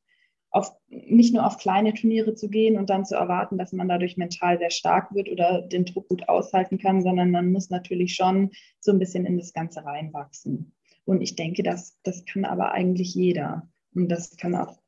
[0.57, 4.16] auf, nicht nur auf kleine Turniere zu gehen und dann zu erwarten, dass man dadurch
[4.16, 8.51] mental sehr stark wird oder den Druck gut aushalten kann, sondern man muss natürlich schon
[8.81, 10.73] so ein bisschen in das Ganze reinwachsen.
[11.05, 13.69] Und ich denke, das, das kann aber eigentlich jeder.
[13.95, 14.79] Und das kann auch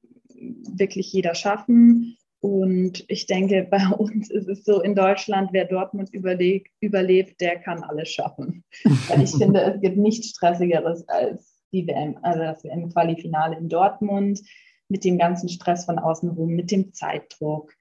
[0.75, 2.17] wirklich jeder schaffen.
[2.41, 7.59] Und ich denke, bei uns ist es so in Deutschland, wer Dortmund überlebt, überlebt der
[7.59, 8.65] kann alles schaffen.
[9.09, 14.41] Weil ich finde, es gibt nichts Stressigeres als die WM, also das WM-Quali-Finale in Dortmund
[14.89, 17.75] mit dem ganzen Stress von außen rum, mit dem Zeitdruck.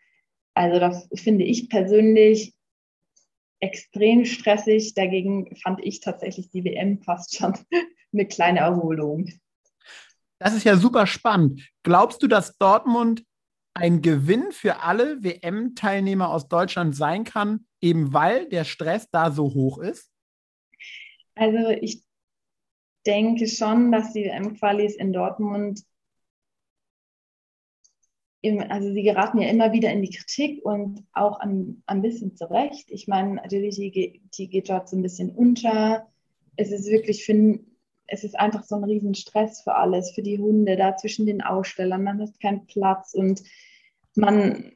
[0.54, 2.54] Also das finde ich persönlich
[3.60, 4.94] extrem stressig.
[4.94, 7.54] Dagegen fand ich tatsächlich die WM fast schon
[8.14, 9.30] eine kleine Erholung.
[10.40, 11.68] Das ist ja super spannend.
[11.84, 13.24] Glaubst du, dass Dortmund
[13.74, 19.54] ein Gewinn für alle WM-Teilnehmer aus Deutschland sein kann, eben weil der Stress da so
[19.54, 20.12] hoch ist?
[21.36, 22.04] Also ich
[23.06, 25.84] denke schon, dass die WM-Qualis in Dortmund
[28.44, 32.90] also sie geraten ja immer wieder in die Kritik und auch ein, ein bisschen zurecht.
[32.90, 36.08] Ich meine, Agility die geht dort so ein bisschen unter.
[36.56, 37.60] Es ist wirklich für,
[38.08, 42.04] es ist einfach so ein Riesenstress für alles, für die Hunde, da zwischen den Ausstellern.
[42.04, 43.42] Man hat keinen Platz und
[44.16, 44.72] man,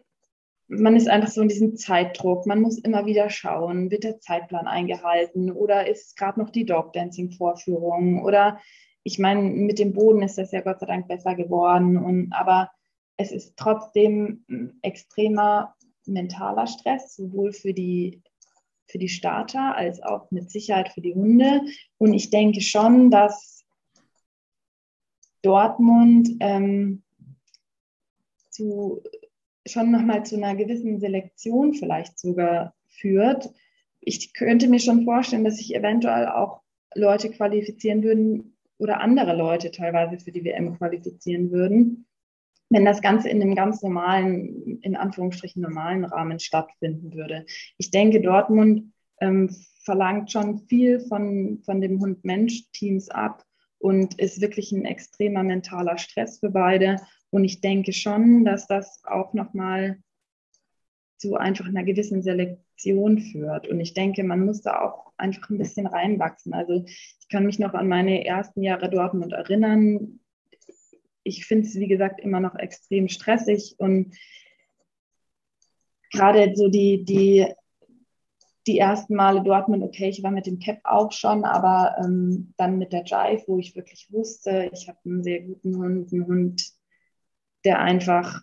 [0.67, 2.47] man ist einfach so in diesem Zeitdruck.
[2.47, 6.93] Man muss immer wieder schauen, wird der Zeitplan eingehalten oder ist gerade noch die Dog
[6.93, 8.59] Dancing Vorführung oder
[9.03, 11.97] ich meine, mit dem Boden ist das ja Gott sei Dank besser geworden.
[11.97, 12.69] Und, aber
[13.17, 18.21] es ist trotzdem ein extremer mentaler Stress, sowohl für die,
[18.87, 21.61] für die Starter als auch mit Sicherheit für die Hunde.
[21.97, 23.63] Und ich denke schon, dass
[25.41, 27.03] Dortmund ähm,
[28.49, 29.01] zu,
[29.65, 33.49] schon nochmal zu einer gewissen Selektion vielleicht sogar führt.
[33.99, 36.61] Ich könnte mir schon vorstellen, dass sich eventuell auch
[36.95, 42.07] Leute qualifizieren würden oder andere Leute teilweise für die WM qualifizieren würden,
[42.71, 47.45] wenn das Ganze in einem ganz normalen, in Anführungsstrichen normalen Rahmen stattfinden würde.
[47.77, 49.53] Ich denke, Dortmund ähm,
[49.83, 53.43] verlangt schon viel von, von dem Hund-Mensch-Teams ab
[53.77, 56.95] und ist wirklich ein extremer mentaler Stress für beide.
[57.29, 59.97] Und ich denke schon, dass das auch nochmal
[61.17, 63.67] zu einfach einer gewissen Selektion führt.
[63.67, 66.53] Und ich denke, man muss da auch einfach ein bisschen reinwachsen.
[66.53, 70.21] Also ich kann mich noch an meine ersten Jahre Dortmund erinnern.
[71.23, 74.15] Ich finde es, wie gesagt, immer noch extrem stressig und
[76.11, 77.47] gerade so die, die,
[78.67, 82.77] die ersten Male Dortmund, okay, ich war mit dem Cap auch schon, aber ähm, dann
[82.77, 86.71] mit der Jive, wo ich wirklich wusste, ich habe einen sehr guten Hund, einen Hund,
[87.63, 88.41] der einfach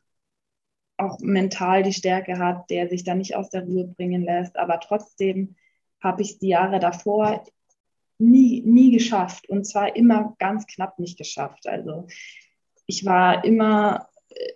[0.97, 4.57] auch mental die Stärke hat, der sich da nicht aus der Ruhe bringen lässt.
[4.57, 5.55] Aber trotzdem
[6.03, 7.45] habe ich es die Jahre davor
[8.19, 11.69] nie, nie geschafft und zwar immer ganz knapp nicht geschafft.
[11.69, 12.09] Also
[12.89, 14.51] ich war immer äh,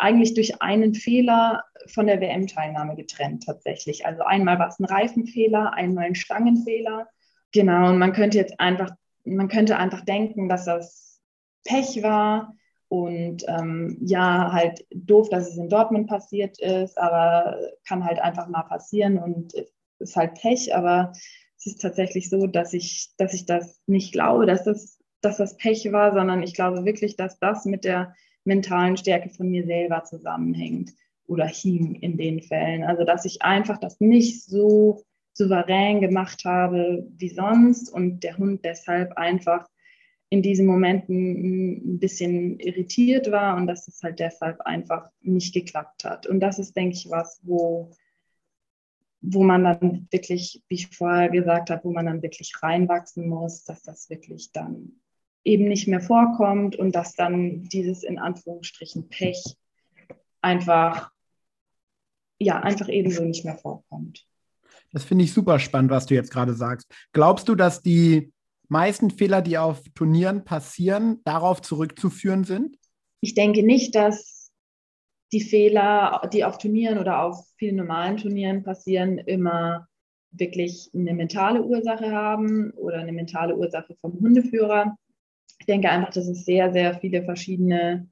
[0.00, 4.04] eigentlich durch einen Fehler von der WM-Teilnahme getrennt tatsächlich.
[4.06, 7.06] Also einmal war es ein Reifenfehler, einmal ein Stangenfehler.
[7.52, 8.90] Genau, und man könnte jetzt einfach,
[9.24, 11.20] man könnte einfach denken, dass das
[11.64, 12.54] Pech war
[12.88, 18.48] und ähm, ja, halt doof, dass es in Dortmund passiert ist, aber kann halt einfach
[18.48, 19.52] mal passieren und
[19.98, 20.74] ist halt Pech.
[20.74, 21.12] Aber
[21.58, 25.56] es ist tatsächlich so, dass ich, dass ich das nicht glaube, dass das, dass das
[25.56, 28.14] Pech war, sondern ich glaube wirklich, dass das mit der
[28.44, 30.92] mentalen Stärke von mir selber zusammenhängt
[31.26, 32.84] oder hing in den Fällen.
[32.84, 35.02] Also dass ich einfach das nicht so
[35.34, 39.68] souverän gemacht habe wie sonst und der Hund deshalb einfach
[40.28, 46.04] in diesen Momenten ein bisschen irritiert war und dass es halt deshalb einfach nicht geklappt
[46.04, 46.26] hat.
[46.26, 47.90] Und das ist, denke ich, was, wo,
[49.20, 53.64] wo man dann wirklich, wie ich vorher gesagt habe, wo man dann wirklich reinwachsen muss,
[53.64, 55.00] dass das wirklich dann
[55.46, 59.56] eben nicht mehr vorkommt und dass dann dieses in Anführungsstrichen Pech
[60.42, 61.10] einfach,
[62.38, 64.26] ja, einfach ebenso nicht mehr vorkommt.
[64.92, 66.92] Das finde ich super spannend, was du jetzt gerade sagst.
[67.12, 68.32] Glaubst du, dass die
[68.68, 72.76] meisten Fehler, die auf Turnieren passieren, darauf zurückzuführen sind?
[73.20, 74.50] Ich denke nicht, dass
[75.32, 79.86] die Fehler, die auf Turnieren oder auf vielen normalen Turnieren passieren, immer
[80.32, 84.96] wirklich eine mentale Ursache haben oder eine mentale Ursache vom Hundeführer.
[85.58, 88.08] Ich denke einfach, dass es sehr, sehr viele verschiedene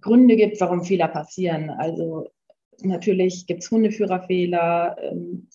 [0.00, 1.70] Gründe gibt, warum Fehler passieren.
[1.70, 2.30] Also
[2.82, 5.48] natürlich gibt es Hundeführerfehler, ähm,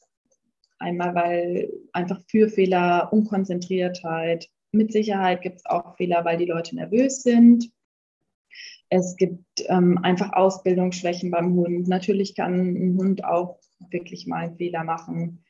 [0.77, 4.49] Einmal, weil einfach Führfehler, Unkonzentriertheit.
[4.71, 7.71] Mit Sicherheit gibt es auch Fehler, weil die Leute nervös sind.
[8.89, 11.87] Es gibt ähm, einfach Ausbildungsschwächen beim Hund.
[11.87, 13.59] Natürlich kann ein Hund auch
[13.89, 15.43] wirklich mal einen Fehler machen.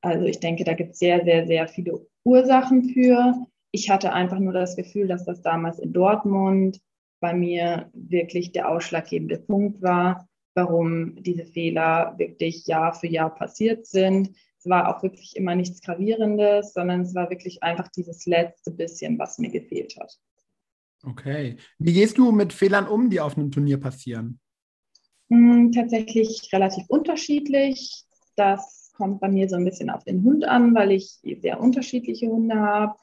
[0.00, 3.34] Also ich denke, da gibt es sehr, sehr, sehr viele Ursachen für.
[3.70, 6.80] Ich hatte einfach nur das Gefühl, dass das damals in Dortmund
[7.20, 13.86] bei mir wirklich der ausschlaggebende Punkt war, warum diese Fehler wirklich Jahr für Jahr passiert
[13.86, 18.72] sind es war auch wirklich immer nichts Gravierendes, sondern es war wirklich einfach dieses letzte
[18.72, 20.18] bisschen, was mir gefehlt hat.
[21.04, 21.56] Okay.
[21.78, 24.40] Wie gehst du mit Fehlern um, die auf einem Turnier passieren?
[25.30, 28.04] Hm, tatsächlich relativ unterschiedlich.
[28.34, 32.26] Das kommt bei mir so ein bisschen auf den Hund an, weil ich sehr unterschiedliche
[32.26, 32.96] Hunde habe.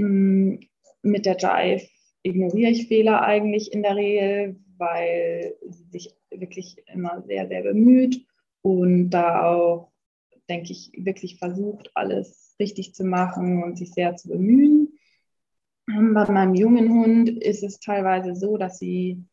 [0.00, 0.60] Hm,
[1.02, 1.86] mit der Jive
[2.22, 8.24] ignoriere ich Fehler eigentlich in der Regel, weil sie sich wirklich immer sehr, sehr bemüht
[8.62, 9.90] und da auch
[10.50, 14.98] denke ich, wirklich versucht, alles richtig zu machen und sich sehr zu bemühen.
[15.88, 19.24] Ähm, bei meinem jungen Hund ist es teilweise so, dass sie,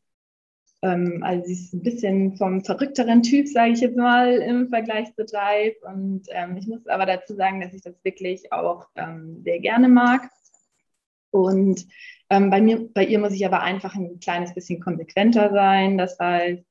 [0.84, 5.14] ähm, also sie ist ein bisschen vom verrückteren Typ, sage ich jetzt mal, im Vergleich
[5.16, 5.76] zu Jive.
[5.86, 9.90] Und ähm, ich muss aber dazu sagen, dass ich das wirklich auch ähm, sehr gerne
[9.90, 10.30] mag.
[11.44, 11.88] Und
[12.30, 15.98] ähm, bei mir, bei ihr muss ich aber einfach ein kleines bisschen konsequenter sein.
[15.98, 16.64] Das heißt,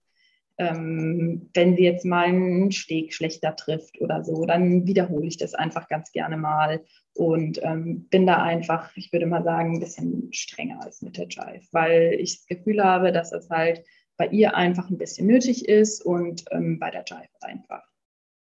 [0.58, 5.54] ähm, wenn sie jetzt mal einen Steg schlechter trifft oder so, dann wiederhole ich das
[5.54, 6.82] einfach ganz gerne mal
[7.14, 11.28] und ähm, bin da einfach, ich würde mal sagen, ein bisschen strenger als mit der
[11.28, 13.84] Jive, weil ich das Gefühl habe, dass das halt
[14.16, 17.82] bei ihr einfach ein bisschen nötig ist und ähm, bei der Jive einfach,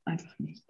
[0.05, 0.65] einfach nicht.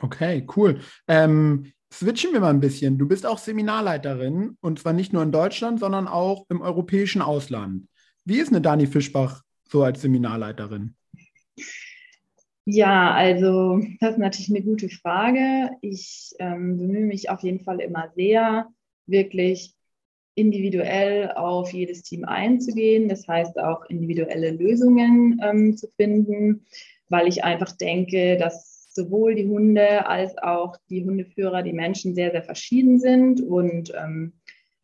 [0.00, 0.80] Okay, cool.
[1.06, 2.98] Ähm, switchen wir mal ein bisschen.
[2.98, 7.86] Du bist auch Seminarleiterin und zwar nicht nur in Deutschland, sondern auch im europäischen Ausland.
[8.24, 10.94] Wie ist eine Dani Fischbach so als Seminarleiterin?
[12.64, 15.70] Ja, also das ist natürlich eine gute Frage.
[15.80, 18.68] Ich ähm, bemühe mich auf jeden Fall immer sehr,
[19.06, 19.74] wirklich
[20.34, 23.08] individuell auf jedes Team einzugehen.
[23.08, 26.64] Das heißt auch individuelle Lösungen ähm, zu finden,
[27.08, 32.30] weil ich einfach denke, dass sowohl die Hunde als auch die Hundeführer, die Menschen sehr,
[32.30, 34.34] sehr verschieden sind und ähm,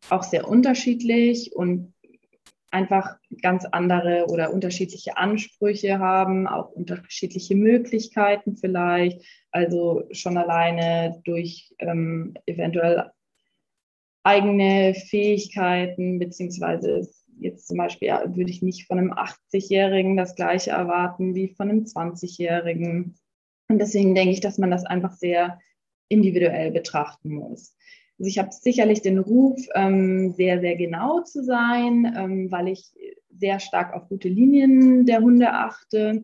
[0.09, 1.93] auch sehr unterschiedlich und
[2.71, 9.25] einfach ganz andere oder unterschiedliche Ansprüche haben, auch unterschiedliche Möglichkeiten vielleicht.
[9.51, 13.09] Also schon alleine durch ähm, eventuell
[14.23, 21.35] eigene Fähigkeiten, beziehungsweise jetzt zum Beispiel würde ich nicht von einem 80-Jährigen das gleiche erwarten
[21.35, 23.15] wie von einem 20-Jährigen.
[23.69, 25.59] Und deswegen denke ich, dass man das einfach sehr
[26.09, 27.75] individuell betrachten muss.
[28.17, 32.91] Also ich habe sicherlich den Ruf, ähm, sehr, sehr genau zu sein, ähm, weil ich
[33.29, 36.23] sehr stark auf gute Linien der Hunde achte.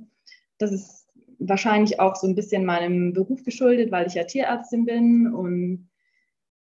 [0.58, 1.08] Das ist
[1.40, 5.88] wahrscheinlich auch so ein bisschen meinem Beruf geschuldet, weil ich ja Tierärztin bin und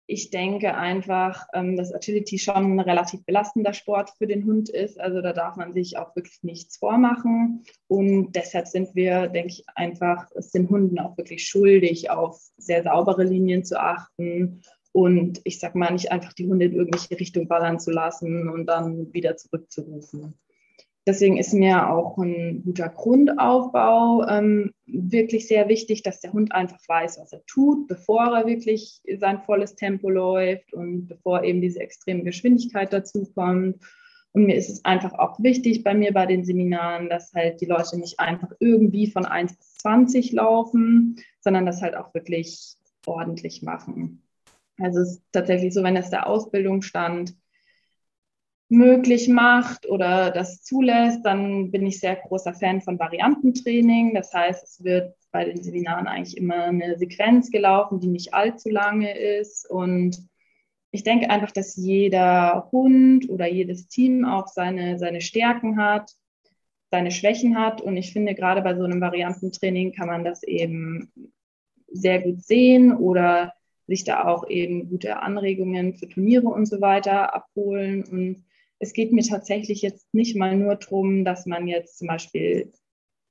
[0.06, 5.00] ich denke einfach, ähm, dass Agility schon ein relativ belastender Sport für den Hund ist.
[5.00, 7.64] Also da darf man sich auch wirklich nichts vormachen.
[7.88, 12.82] Und deshalb sind wir, denke ich, einfach es den Hunden auch wirklich schuldig, auf sehr
[12.82, 14.62] saubere Linien zu achten.
[14.92, 18.66] Und ich sage mal, nicht einfach die Hunde in irgendwelche Richtung ballern zu lassen und
[18.66, 20.34] dann wieder zurückzurufen.
[21.06, 26.78] Deswegen ist mir auch ein guter Grundaufbau ähm, wirklich sehr wichtig, dass der Hund einfach
[26.88, 31.80] weiß, was er tut, bevor er wirklich sein volles Tempo läuft und bevor eben diese
[31.80, 33.84] extreme Geschwindigkeit dazu kommt.
[34.32, 37.66] Und mir ist es einfach auch wichtig bei mir bei den Seminaren, dass halt die
[37.66, 42.76] Leute nicht einfach irgendwie von 1 bis 20 laufen, sondern das halt auch wirklich
[43.06, 44.22] ordentlich machen.
[44.78, 47.36] Also es ist tatsächlich so, wenn es der Ausbildung stand,
[48.74, 54.14] möglich macht oder das zulässt, dann bin ich sehr großer Fan von Variantentraining.
[54.14, 58.68] Das heißt, es wird bei den Seminaren eigentlich immer eine Sequenz gelaufen, die nicht allzu
[58.68, 59.68] lange ist.
[59.68, 60.28] Und
[60.90, 66.12] ich denke einfach, dass jeder Hund oder jedes Team auch seine, seine Stärken hat,
[66.90, 67.80] seine Schwächen hat.
[67.80, 71.12] Und ich finde, gerade bei so einem Variantentraining kann man das eben
[71.88, 73.54] sehr gut sehen oder
[73.86, 78.04] sich da auch eben gute Anregungen für Turniere und so weiter abholen.
[78.04, 78.44] Und
[78.84, 82.70] es geht mir tatsächlich jetzt nicht mal nur darum, dass man jetzt zum Beispiel,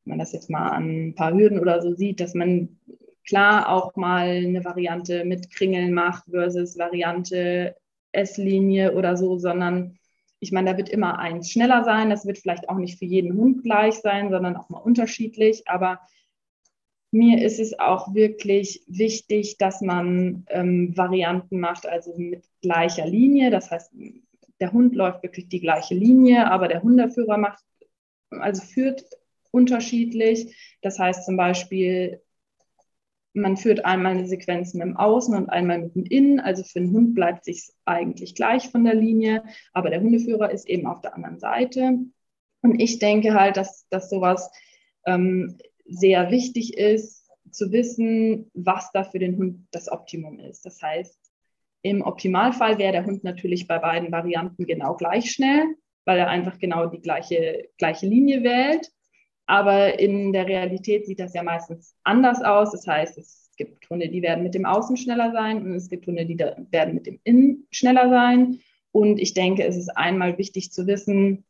[0.03, 2.79] wenn man das jetzt mal an ein paar Hürden oder so sieht, dass man
[3.27, 7.75] klar auch mal eine Variante mit Kringeln macht versus Variante
[8.13, 9.99] S-Linie oder so, sondern
[10.39, 12.09] ich meine, da wird immer eins schneller sein.
[12.09, 15.67] Das wird vielleicht auch nicht für jeden Hund gleich sein, sondern auch mal unterschiedlich.
[15.67, 15.99] Aber
[17.11, 23.51] mir ist es auch wirklich wichtig, dass man ähm, Varianten macht, also mit gleicher Linie.
[23.51, 23.93] Das heißt,
[24.59, 27.63] der Hund läuft wirklich die gleiche Linie, aber der Hundeführer macht,
[28.29, 29.03] also führt
[29.51, 30.55] unterschiedlich.
[30.81, 32.21] Das heißt zum Beispiel,
[33.33, 36.39] man führt einmal eine Sequenz mit dem Außen und einmal mit dem Innen.
[36.39, 39.43] Also für den Hund bleibt sich eigentlich gleich von der Linie,
[39.73, 41.97] aber der Hundeführer ist eben auf der anderen Seite.
[42.61, 44.51] Und ich denke halt, dass, dass sowas
[45.05, 50.65] ähm, sehr wichtig ist, zu wissen, was da für den Hund das Optimum ist.
[50.65, 51.17] Das heißt,
[51.83, 55.63] im Optimalfall wäre der Hund natürlich bei beiden Varianten genau gleich schnell,
[56.05, 58.89] weil er einfach genau die gleiche, gleiche Linie wählt.
[59.45, 62.71] Aber in der Realität sieht das ja meistens anders aus.
[62.71, 66.07] Das heißt, es gibt Hunde, die werden mit dem Außen schneller sein und es gibt
[66.07, 68.59] Hunde, die werden mit dem Innen schneller sein.
[68.93, 71.43] Und ich denke, es ist einmal wichtig zu wissen,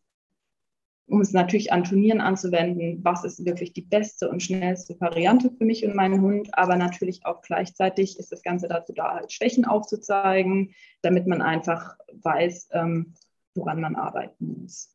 [1.08, 5.66] um es natürlich an Turnieren anzuwenden, was ist wirklich die beste und schnellste Variante für
[5.66, 9.66] mich und meinen Hund, aber natürlich auch gleichzeitig ist das Ganze dazu da, halt Schwächen
[9.66, 13.14] aufzuzeigen, damit man einfach weiß, ähm,
[13.54, 14.89] woran man arbeiten muss.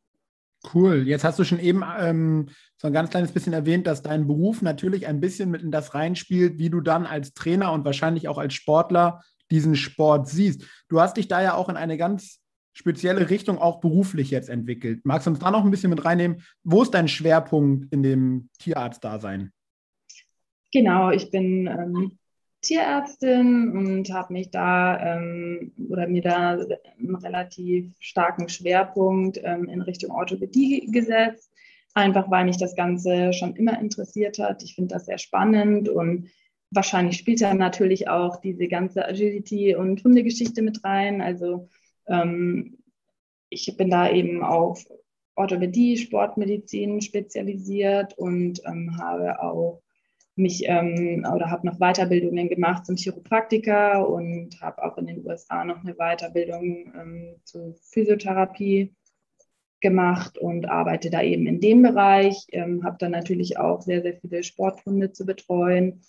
[0.74, 1.06] Cool.
[1.06, 4.60] Jetzt hast du schon eben ähm, so ein ganz kleines bisschen erwähnt, dass dein Beruf
[4.60, 8.38] natürlich ein bisschen mit in das reinspielt, wie du dann als Trainer und wahrscheinlich auch
[8.38, 10.64] als Sportler diesen Sport siehst.
[10.88, 12.40] Du hast dich da ja auch in eine ganz
[12.78, 15.00] spezielle Richtung auch beruflich jetzt entwickelt.
[15.02, 16.42] Magst du uns da noch ein bisschen mit reinnehmen?
[16.62, 19.52] Wo ist dein Schwerpunkt in dem Tierarztdasein?
[20.72, 22.18] Genau, ich bin ähm,
[22.62, 29.82] Tierärztin und habe mich da ähm, oder mir da einen relativ starken Schwerpunkt ähm, in
[29.82, 31.50] Richtung Orthopädie gesetzt.
[31.94, 34.62] Einfach weil mich das Ganze schon immer interessiert hat.
[34.62, 36.28] Ich finde das sehr spannend und
[36.70, 41.20] wahrscheinlich spielt da natürlich auch diese ganze Agility- und Hundegeschichte mit rein.
[41.20, 41.68] Also
[42.08, 42.78] ähm,
[43.50, 44.84] ich bin da eben auf
[45.34, 49.82] Orthopädie, Sportmedizin spezialisiert und ähm, habe auch
[50.38, 55.64] mich ähm, oder habe noch Weiterbildungen gemacht zum Chiropraktiker und habe auch in den USA
[55.64, 58.94] noch eine Weiterbildung ähm, zur Physiotherapie
[59.80, 62.46] gemacht und arbeite da eben in dem Bereich.
[62.52, 66.02] Ähm, habe dann natürlich auch sehr, sehr viele Sporthunde zu betreuen.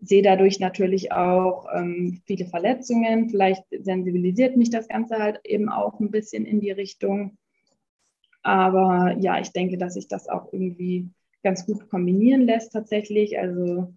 [0.00, 3.30] Sehe dadurch natürlich auch ähm, viele Verletzungen.
[3.30, 7.36] Vielleicht sensibilisiert mich das Ganze halt eben auch ein bisschen in die Richtung.
[8.42, 11.10] Aber ja, ich denke, dass sich das auch irgendwie
[11.42, 13.38] ganz gut kombinieren lässt tatsächlich.
[13.38, 13.92] Also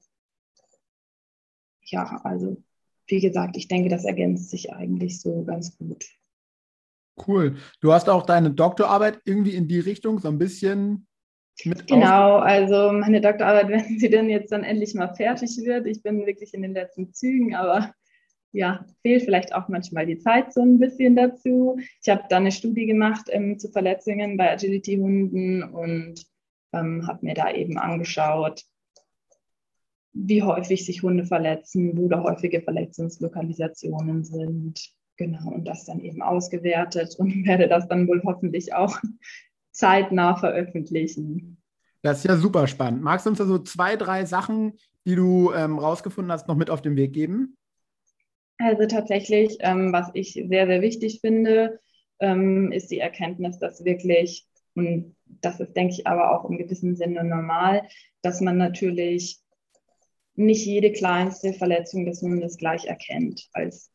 [1.84, 2.58] ja, also
[3.08, 6.06] wie gesagt, ich denke, das ergänzt sich eigentlich so ganz gut.
[7.28, 7.58] Cool.
[7.82, 11.08] Du hast auch deine Doktorarbeit irgendwie in die Richtung so ein bisschen
[11.66, 15.88] mit Genau, also meine Doktorarbeit, wenn sie denn jetzt dann endlich mal fertig wird.
[15.88, 17.94] Ich bin wirklich in den letzten Zügen, aber
[18.54, 21.78] ja, fehlt vielleicht auch manchmal die Zeit so ein bisschen dazu.
[22.02, 26.26] Ich habe da eine Studie gemacht ähm, zu Verletzungen bei Agility-Hunden und
[26.74, 28.64] ähm, habe mir da eben angeschaut,
[30.14, 34.92] wie häufig sich Hunde verletzen, wo da häufige Verletzungslokalisationen sind.
[35.18, 39.00] Genau, und das dann eben ausgewertet und werde das dann wohl hoffentlich auch
[39.72, 41.62] zeitnah veröffentlichen.
[42.02, 43.04] Das ist ja super spannend.
[43.04, 44.74] Magst du uns da so zwei, drei Sachen,
[45.06, 47.58] die du ähm, rausgefunden hast, noch mit auf den Weg geben?
[48.58, 51.80] Also tatsächlich, ähm, was ich sehr, sehr wichtig finde,
[52.20, 56.96] ähm, ist die Erkenntnis, dass wirklich, und das ist, denke ich, aber auch im gewissen
[56.96, 57.88] Sinne normal,
[58.22, 59.40] dass man natürlich
[60.36, 63.48] nicht jede kleinste Verletzung des Hundes gleich erkennt.
[63.54, 63.92] Als,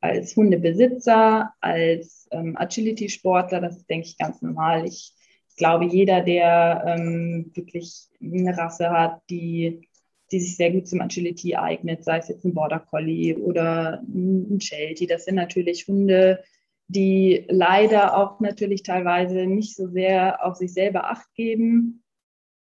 [0.00, 4.86] als Hundebesitzer, als ähm, Agility-Sportler, das ist, denke ich, ganz normal.
[4.86, 5.15] Ich, ich
[5.56, 9.88] glaube, jeder, der ähm, wirklich eine Rasse hat, die
[10.32, 14.60] die sich sehr gut zum Agility eignet, sei es jetzt ein Border Collie oder ein
[14.60, 15.06] Sheltie.
[15.06, 16.42] Das sind natürlich Hunde,
[16.88, 22.02] die leider auch natürlich teilweise nicht so sehr auf sich selber Acht geben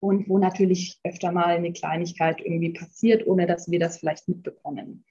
[0.00, 5.04] und wo natürlich öfter mal eine Kleinigkeit irgendwie passiert, ohne dass wir das vielleicht mitbekommen.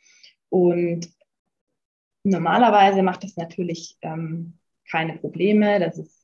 [0.49, 1.09] Und
[2.23, 4.59] normalerweise macht das natürlich ähm,
[4.89, 6.22] keine Probleme, das ist,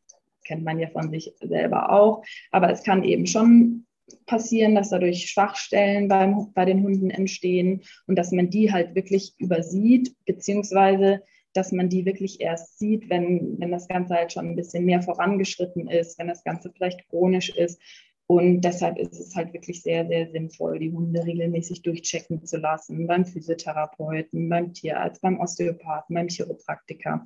[0.50, 3.86] kennt man ja von sich selber auch, aber es kann eben schon
[4.26, 9.36] passieren, dass dadurch Schwachstellen beim, bei den Hunden entstehen und dass man die halt wirklich
[9.38, 11.22] übersieht, beziehungsweise
[11.54, 15.02] dass man die wirklich erst sieht, wenn, wenn das Ganze halt schon ein bisschen mehr
[15.02, 17.82] vorangeschritten ist, wenn das Ganze vielleicht chronisch ist.
[18.28, 23.08] Und deshalb ist es halt wirklich sehr, sehr sinnvoll, die Hunde regelmäßig durchchecken zu lassen,
[23.08, 27.24] beim Physiotherapeuten, beim Tierarzt, beim Osteopathen, beim Chiropraktiker,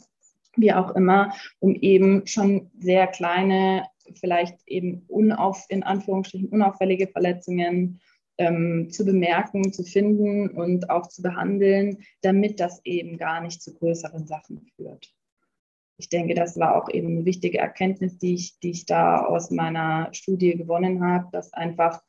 [0.56, 3.86] wie auch immer, um eben schon sehr kleine
[4.20, 8.01] vielleicht eben unauf, in Anführungsstrichen unauffällige Verletzungen
[8.38, 13.74] ähm, zu bemerken, zu finden und auch zu behandeln, damit das eben gar nicht zu
[13.74, 15.14] größeren Sachen führt.
[15.97, 19.51] Ich denke, das war auch eben eine wichtige Erkenntnis, die ich, die ich da aus
[19.51, 22.01] meiner Studie gewonnen habe, dass einfach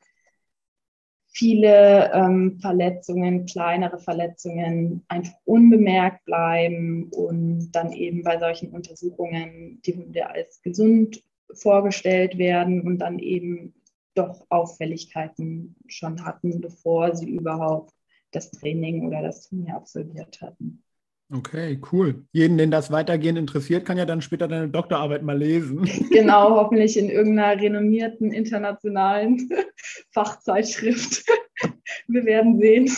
[1.35, 9.97] viele ähm, Verletzungen, kleinere Verletzungen einfach unbemerkt bleiben und dann eben bei solchen Untersuchungen die
[9.97, 11.23] Hunde als gesund
[11.53, 13.75] vorgestellt werden und dann eben
[14.15, 17.93] doch Auffälligkeiten schon hatten, bevor sie überhaupt
[18.31, 20.84] das Training oder das Turnier absolviert hatten.
[21.33, 22.27] Okay, cool.
[22.33, 25.89] Jeden, den das weitergehend interessiert, kann ja dann später deine Doktorarbeit mal lesen.
[26.11, 29.49] Genau, hoffentlich in irgendeiner renommierten internationalen
[30.11, 31.25] Fachzeitschrift.
[32.07, 32.91] Wir werden sehen.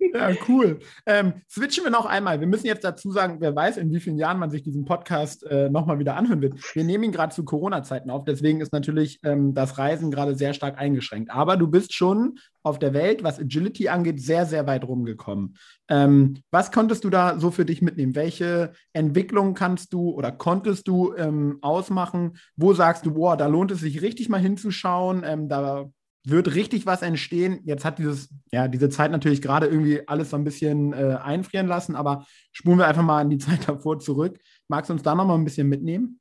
[0.00, 0.78] Ja, cool.
[1.06, 2.40] Ähm, switchen wir noch einmal.
[2.40, 5.44] Wir müssen jetzt dazu sagen, wer weiß, in wie vielen Jahren man sich diesen Podcast
[5.44, 6.54] äh, nochmal wieder anhören wird.
[6.74, 10.54] Wir nehmen ihn gerade zu Corona-Zeiten auf, deswegen ist natürlich ähm, das Reisen gerade sehr
[10.54, 11.30] stark eingeschränkt.
[11.30, 15.56] Aber du bist schon auf der Welt, was Agility angeht, sehr, sehr weit rumgekommen.
[15.88, 18.14] Ähm, was konntest du da so für dich mitnehmen?
[18.14, 22.36] Welche Entwicklungen kannst du oder konntest du ähm, ausmachen?
[22.56, 25.22] Wo sagst du, boah, da lohnt es sich richtig mal hinzuschauen?
[25.24, 25.90] Ähm, da
[26.30, 27.60] wird richtig was entstehen.
[27.64, 31.66] Jetzt hat dieses, ja, diese Zeit natürlich gerade irgendwie alles so ein bisschen äh, einfrieren
[31.66, 34.38] lassen, aber spulen wir einfach mal an die Zeit davor zurück.
[34.68, 36.20] Magst du uns da nochmal ein bisschen mitnehmen?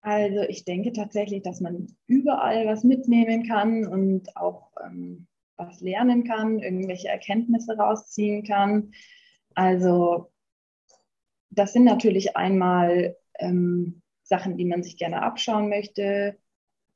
[0.00, 5.26] Also ich denke tatsächlich, dass man überall was mitnehmen kann und auch ähm,
[5.56, 8.92] was lernen kann, irgendwelche Erkenntnisse rausziehen kann.
[9.54, 10.30] Also
[11.50, 16.38] das sind natürlich einmal ähm, Sachen, die man sich gerne abschauen möchte,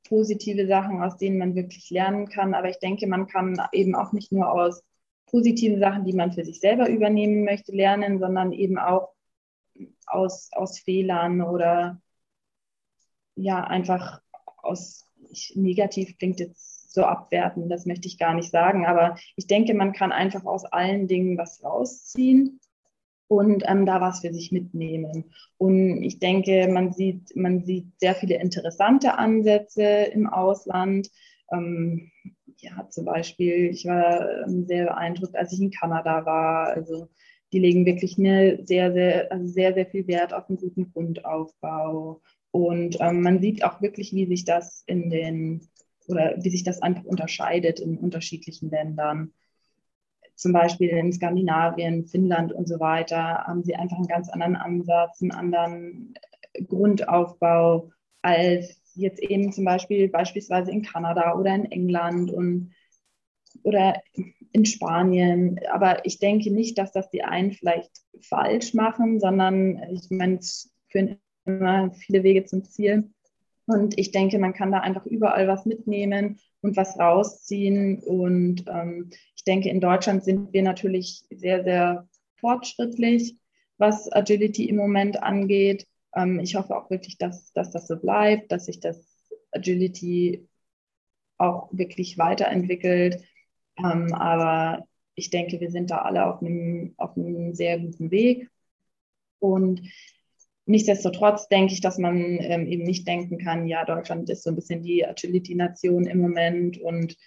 [0.09, 2.53] positive Sachen, aus denen man wirklich lernen kann.
[2.53, 4.83] Aber ich denke, man kann eben auch nicht nur aus
[5.27, 9.13] positiven Sachen, die man für sich selber übernehmen möchte, lernen, sondern eben auch
[10.07, 12.01] aus, aus Fehlern oder
[13.35, 14.21] ja, einfach
[14.57, 19.45] aus ich, negativ klingt jetzt so abwerten, das möchte ich gar nicht sagen, aber ich
[19.45, 22.59] denke, man kann einfach aus allen Dingen was rausziehen
[23.29, 25.31] und ähm, da was für sich mitnehmen.
[25.57, 31.09] Und ich denke, man sieht, man sieht sehr viele interessante Ansätze im Ausland.
[31.51, 32.11] Ähm,
[32.57, 36.69] ja, zum Beispiel, ich war ähm, sehr beeindruckt, als ich in Kanada war.
[36.69, 37.07] Also
[37.53, 42.21] die legen wirklich eine sehr, sehr, also sehr, sehr viel Wert auf einen guten Grundaufbau.
[42.49, 45.69] Und ähm, man sieht auch wirklich, wie sich das in den
[46.07, 49.33] oder wie sich das einfach unterscheidet in unterschiedlichen Ländern.
[50.39, 55.21] Zum Beispiel in Skandinavien, Finnland und so weiter haben sie einfach einen ganz anderen Ansatz,
[55.21, 56.13] einen anderen
[56.67, 57.89] Grundaufbau
[58.21, 62.71] als jetzt eben zum Beispiel beispielsweise in Kanada oder in England und
[63.63, 64.01] oder
[64.53, 65.59] in Spanien.
[65.71, 70.71] Aber ich denke nicht, dass das die einen vielleicht falsch machen, sondern ich meine, es
[70.87, 73.09] führen immer viele Wege zum Ziel.
[73.69, 77.99] Und ich denke, man kann da einfach überall was mitnehmen und was rausziehen.
[77.99, 82.07] Und ähm, ich denke, in Deutschland sind wir natürlich sehr, sehr
[82.39, 83.37] fortschrittlich,
[83.77, 85.85] was Agility im Moment angeht.
[86.15, 89.05] Ähm, ich hoffe auch wirklich, dass, dass das so bleibt, dass sich das
[89.51, 90.47] Agility
[91.37, 93.23] auch wirklich weiterentwickelt.
[93.77, 98.49] Ähm, aber ich denke, wir sind da alle auf einem, auf einem sehr guten Weg.
[99.37, 99.83] Und
[100.69, 104.55] nichtsdestotrotz denke ich, dass man ähm, eben nicht denken kann, ja, Deutschland ist so ein
[104.55, 107.17] bisschen die Agility-Nation im Moment und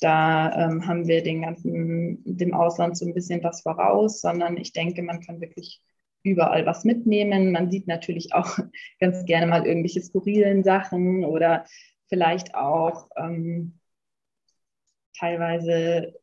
[0.00, 4.72] da ähm, haben wir den ganzen, dem Ausland so ein bisschen was voraus, sondern ich
[4.72, 5.82] denke, man kann wirklich
[6.22, 7.52] überall was mitnehmen.
[7.52, 8.58] Man sieht natürlich auch
[8.98, 11.64] ganz gerne mal irgendwelche skurrilen Sachen oder
[12.08, 13.78] vielleicht auch ähm,
[15.18, 16.14] teilweise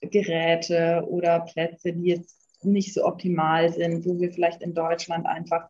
[0.00, 5.68] Geräte oder Plätze, die jetzt nicht so optimal sind, wo wir vielleicht in Deutschland einfach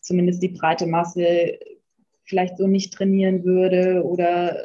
[0.00, 1.58] zumindest die breite Masse
[2.24, 4.62] vielleicht so nicht trainieren würde oder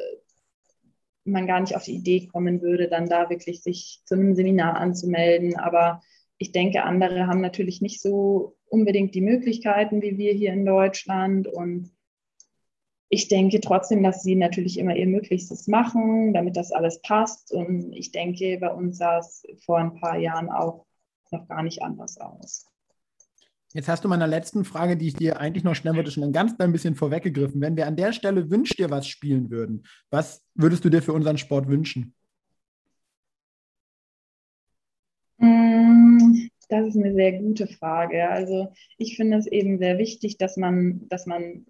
[1.27, 4.77] man gar nicht auf die Idee kommen würde, dann da wirklich sich zu einem Seminar
[4.77, 5.57] anzumelden.
[5.57, 6.01] Aber
[6.37, 11.47] ich denke, andere haben natürlich nicht so unbedingt die Möglichkeiten wie wir hier in Deutschland.
[11.47, 11.91] Und
[13.09, 17.51] ich denke trotzdem, dass sie natürlich immer ihr Möglichstes machen, damit das alles passt.
[17.51, 20.86] Und ich denke, bei uns sah es vor ein paar Jahren auch
[21.31, 22.65] noch gar nicht anders aus.
[23.73, 26.31] Jetzt hast du meiner letzten Frage, die ich dir eigentlich noch stellen wollte, schon ein
[26.31, 27.59] ganz klein bisschen vorweggegriffen.
[27.59, 31.13] Wenn wir an der Stelle Wünsch dir was spielen würden, was würdest du dir für
[31.13, 32.15] unseren Sport wünschen?
[35.37, 38.29] Mm, das ist eine sehr gute Frage.
[38.29, 41.65] Also ich finde es eben sehr wichtig, dass man, dass man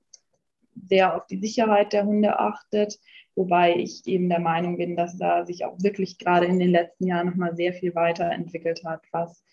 [0.87, 2.99] sehr auf die Sicherheit der Hunde achtet,
[3.37, 7.07] wobei ich eben der Meinung bin, dass da sich auch wirklich gerade in den letzten
[7.07, 9.43] Jahren nochmal sehr viel weiterentwickelt hat, was,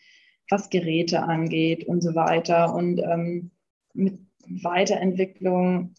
[0.50, 2.74] was Geräte angeht und so weiter.
[2.74, 3.50] Und ähm,
[3.92, 5.94] mit Weiterentwicklung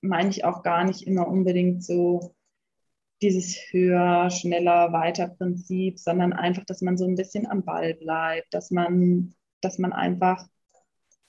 [0.00, 2.34] meine ich auch gar nicht immer unbedingt so
[3.20, 8.52] dieses höher, schneller, weiter Prinzip, sondern einfach, dass man so ein bisschen am Ball bleibt,
[8.52, 10.48] dass man, dass man einfach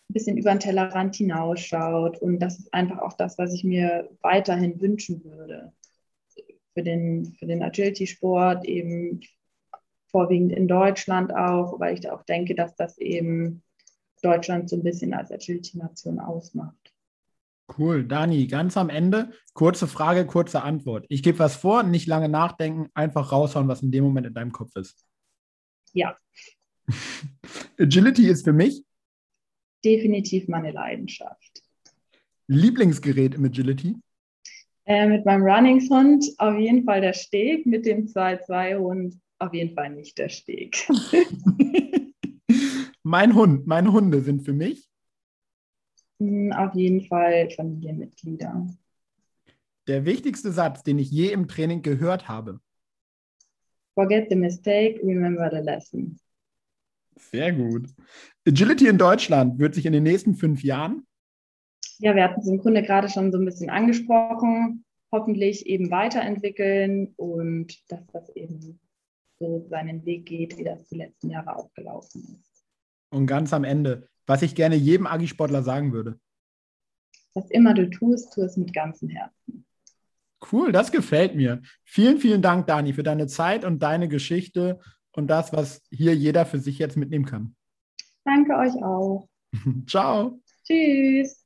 [0.09, 2.17] ein bisschen über den Tellerrand hinausschaut.
[2.19, 5.73] Und das ist einfach auch das, was ich mir weiterhin wünschen würde.
[6.73, 9.21] Für den, für den Agility-Sport eben
[10.07, 13.63] vorwiegend in Deutschland auch, weil ich auch denke, dass das eben
[14.21, 16.93] Deutschland so ein bisschen als Agility-Nation ausmacht.
[17.77, 21.05] Cool, Dani, ganz am Ende, kurze Frage, kurze Antwort.
[21.09, 24.51] Ich gebe was vor, nicht lange nachdenken, einfach raushauen, was in dem Moment in deinem
[24.51, 25.05] Kopf ist.
[25.93, 26.17] Ja.
[27.79, 28.83] Agility ist für mich
[29.83, 31.61] definitiv meine Leidenschaft.
[32.47, 33.95] Lieblingsgerät im Agility?
[34.85, 39.89] Äh, mit meinem Runningshund auf jeden Fall der Steg, mit dem 2-2-Hund auf jeden Fall
[39.91, 40.87] nicht der Steg.
[43.03, 44.89] mein Hund, meine Hunde sind für mich?
[46.19, 48.67] Hm, auf jeden Fall Familienmitglieder.
[49.87, 52.59] Der wichtigste Satz, den ich je im Training gehört habe.
[53.95, 56.19] Forget the mistake, remember the lesson.
[57.15, 57.89] Sehr gut.
[58.47, 61.05] Agility in Deutschland wird sich in den nächsten fünf Jahren?
[61.99, 64.83] Ja, wir hatten es im Grunde gerade schon so ein bisschen angesprochen.
[65.11, 68.79] Hoffentlich eben weiterentwickeln und dass das eben
[69.39, 72.65] so seinen Weg geht, wie das die letzten Jahre auch gelaufen ist.
[73.11, 76.19] Und ganz am Ende, was ich gerne jedem Agisportler sagen würde.
[77.35, 79.65] Was immer du tust, tu es mit ganzem Herzen.
[80.51, 81.61] Cool, das gefällt mir.
[81.83, 84.79] Vielen, vielen Dank, Dani, für deine Zeit und deine Geschichte
[85.13, 87.55] und das, was hier jeder für sich jetzt mitnehmen kann.
[88.25, 89.27] Danke euch auch.
[89.87, 90.39] Ciao.
[90.65, 91.43] Tschüss.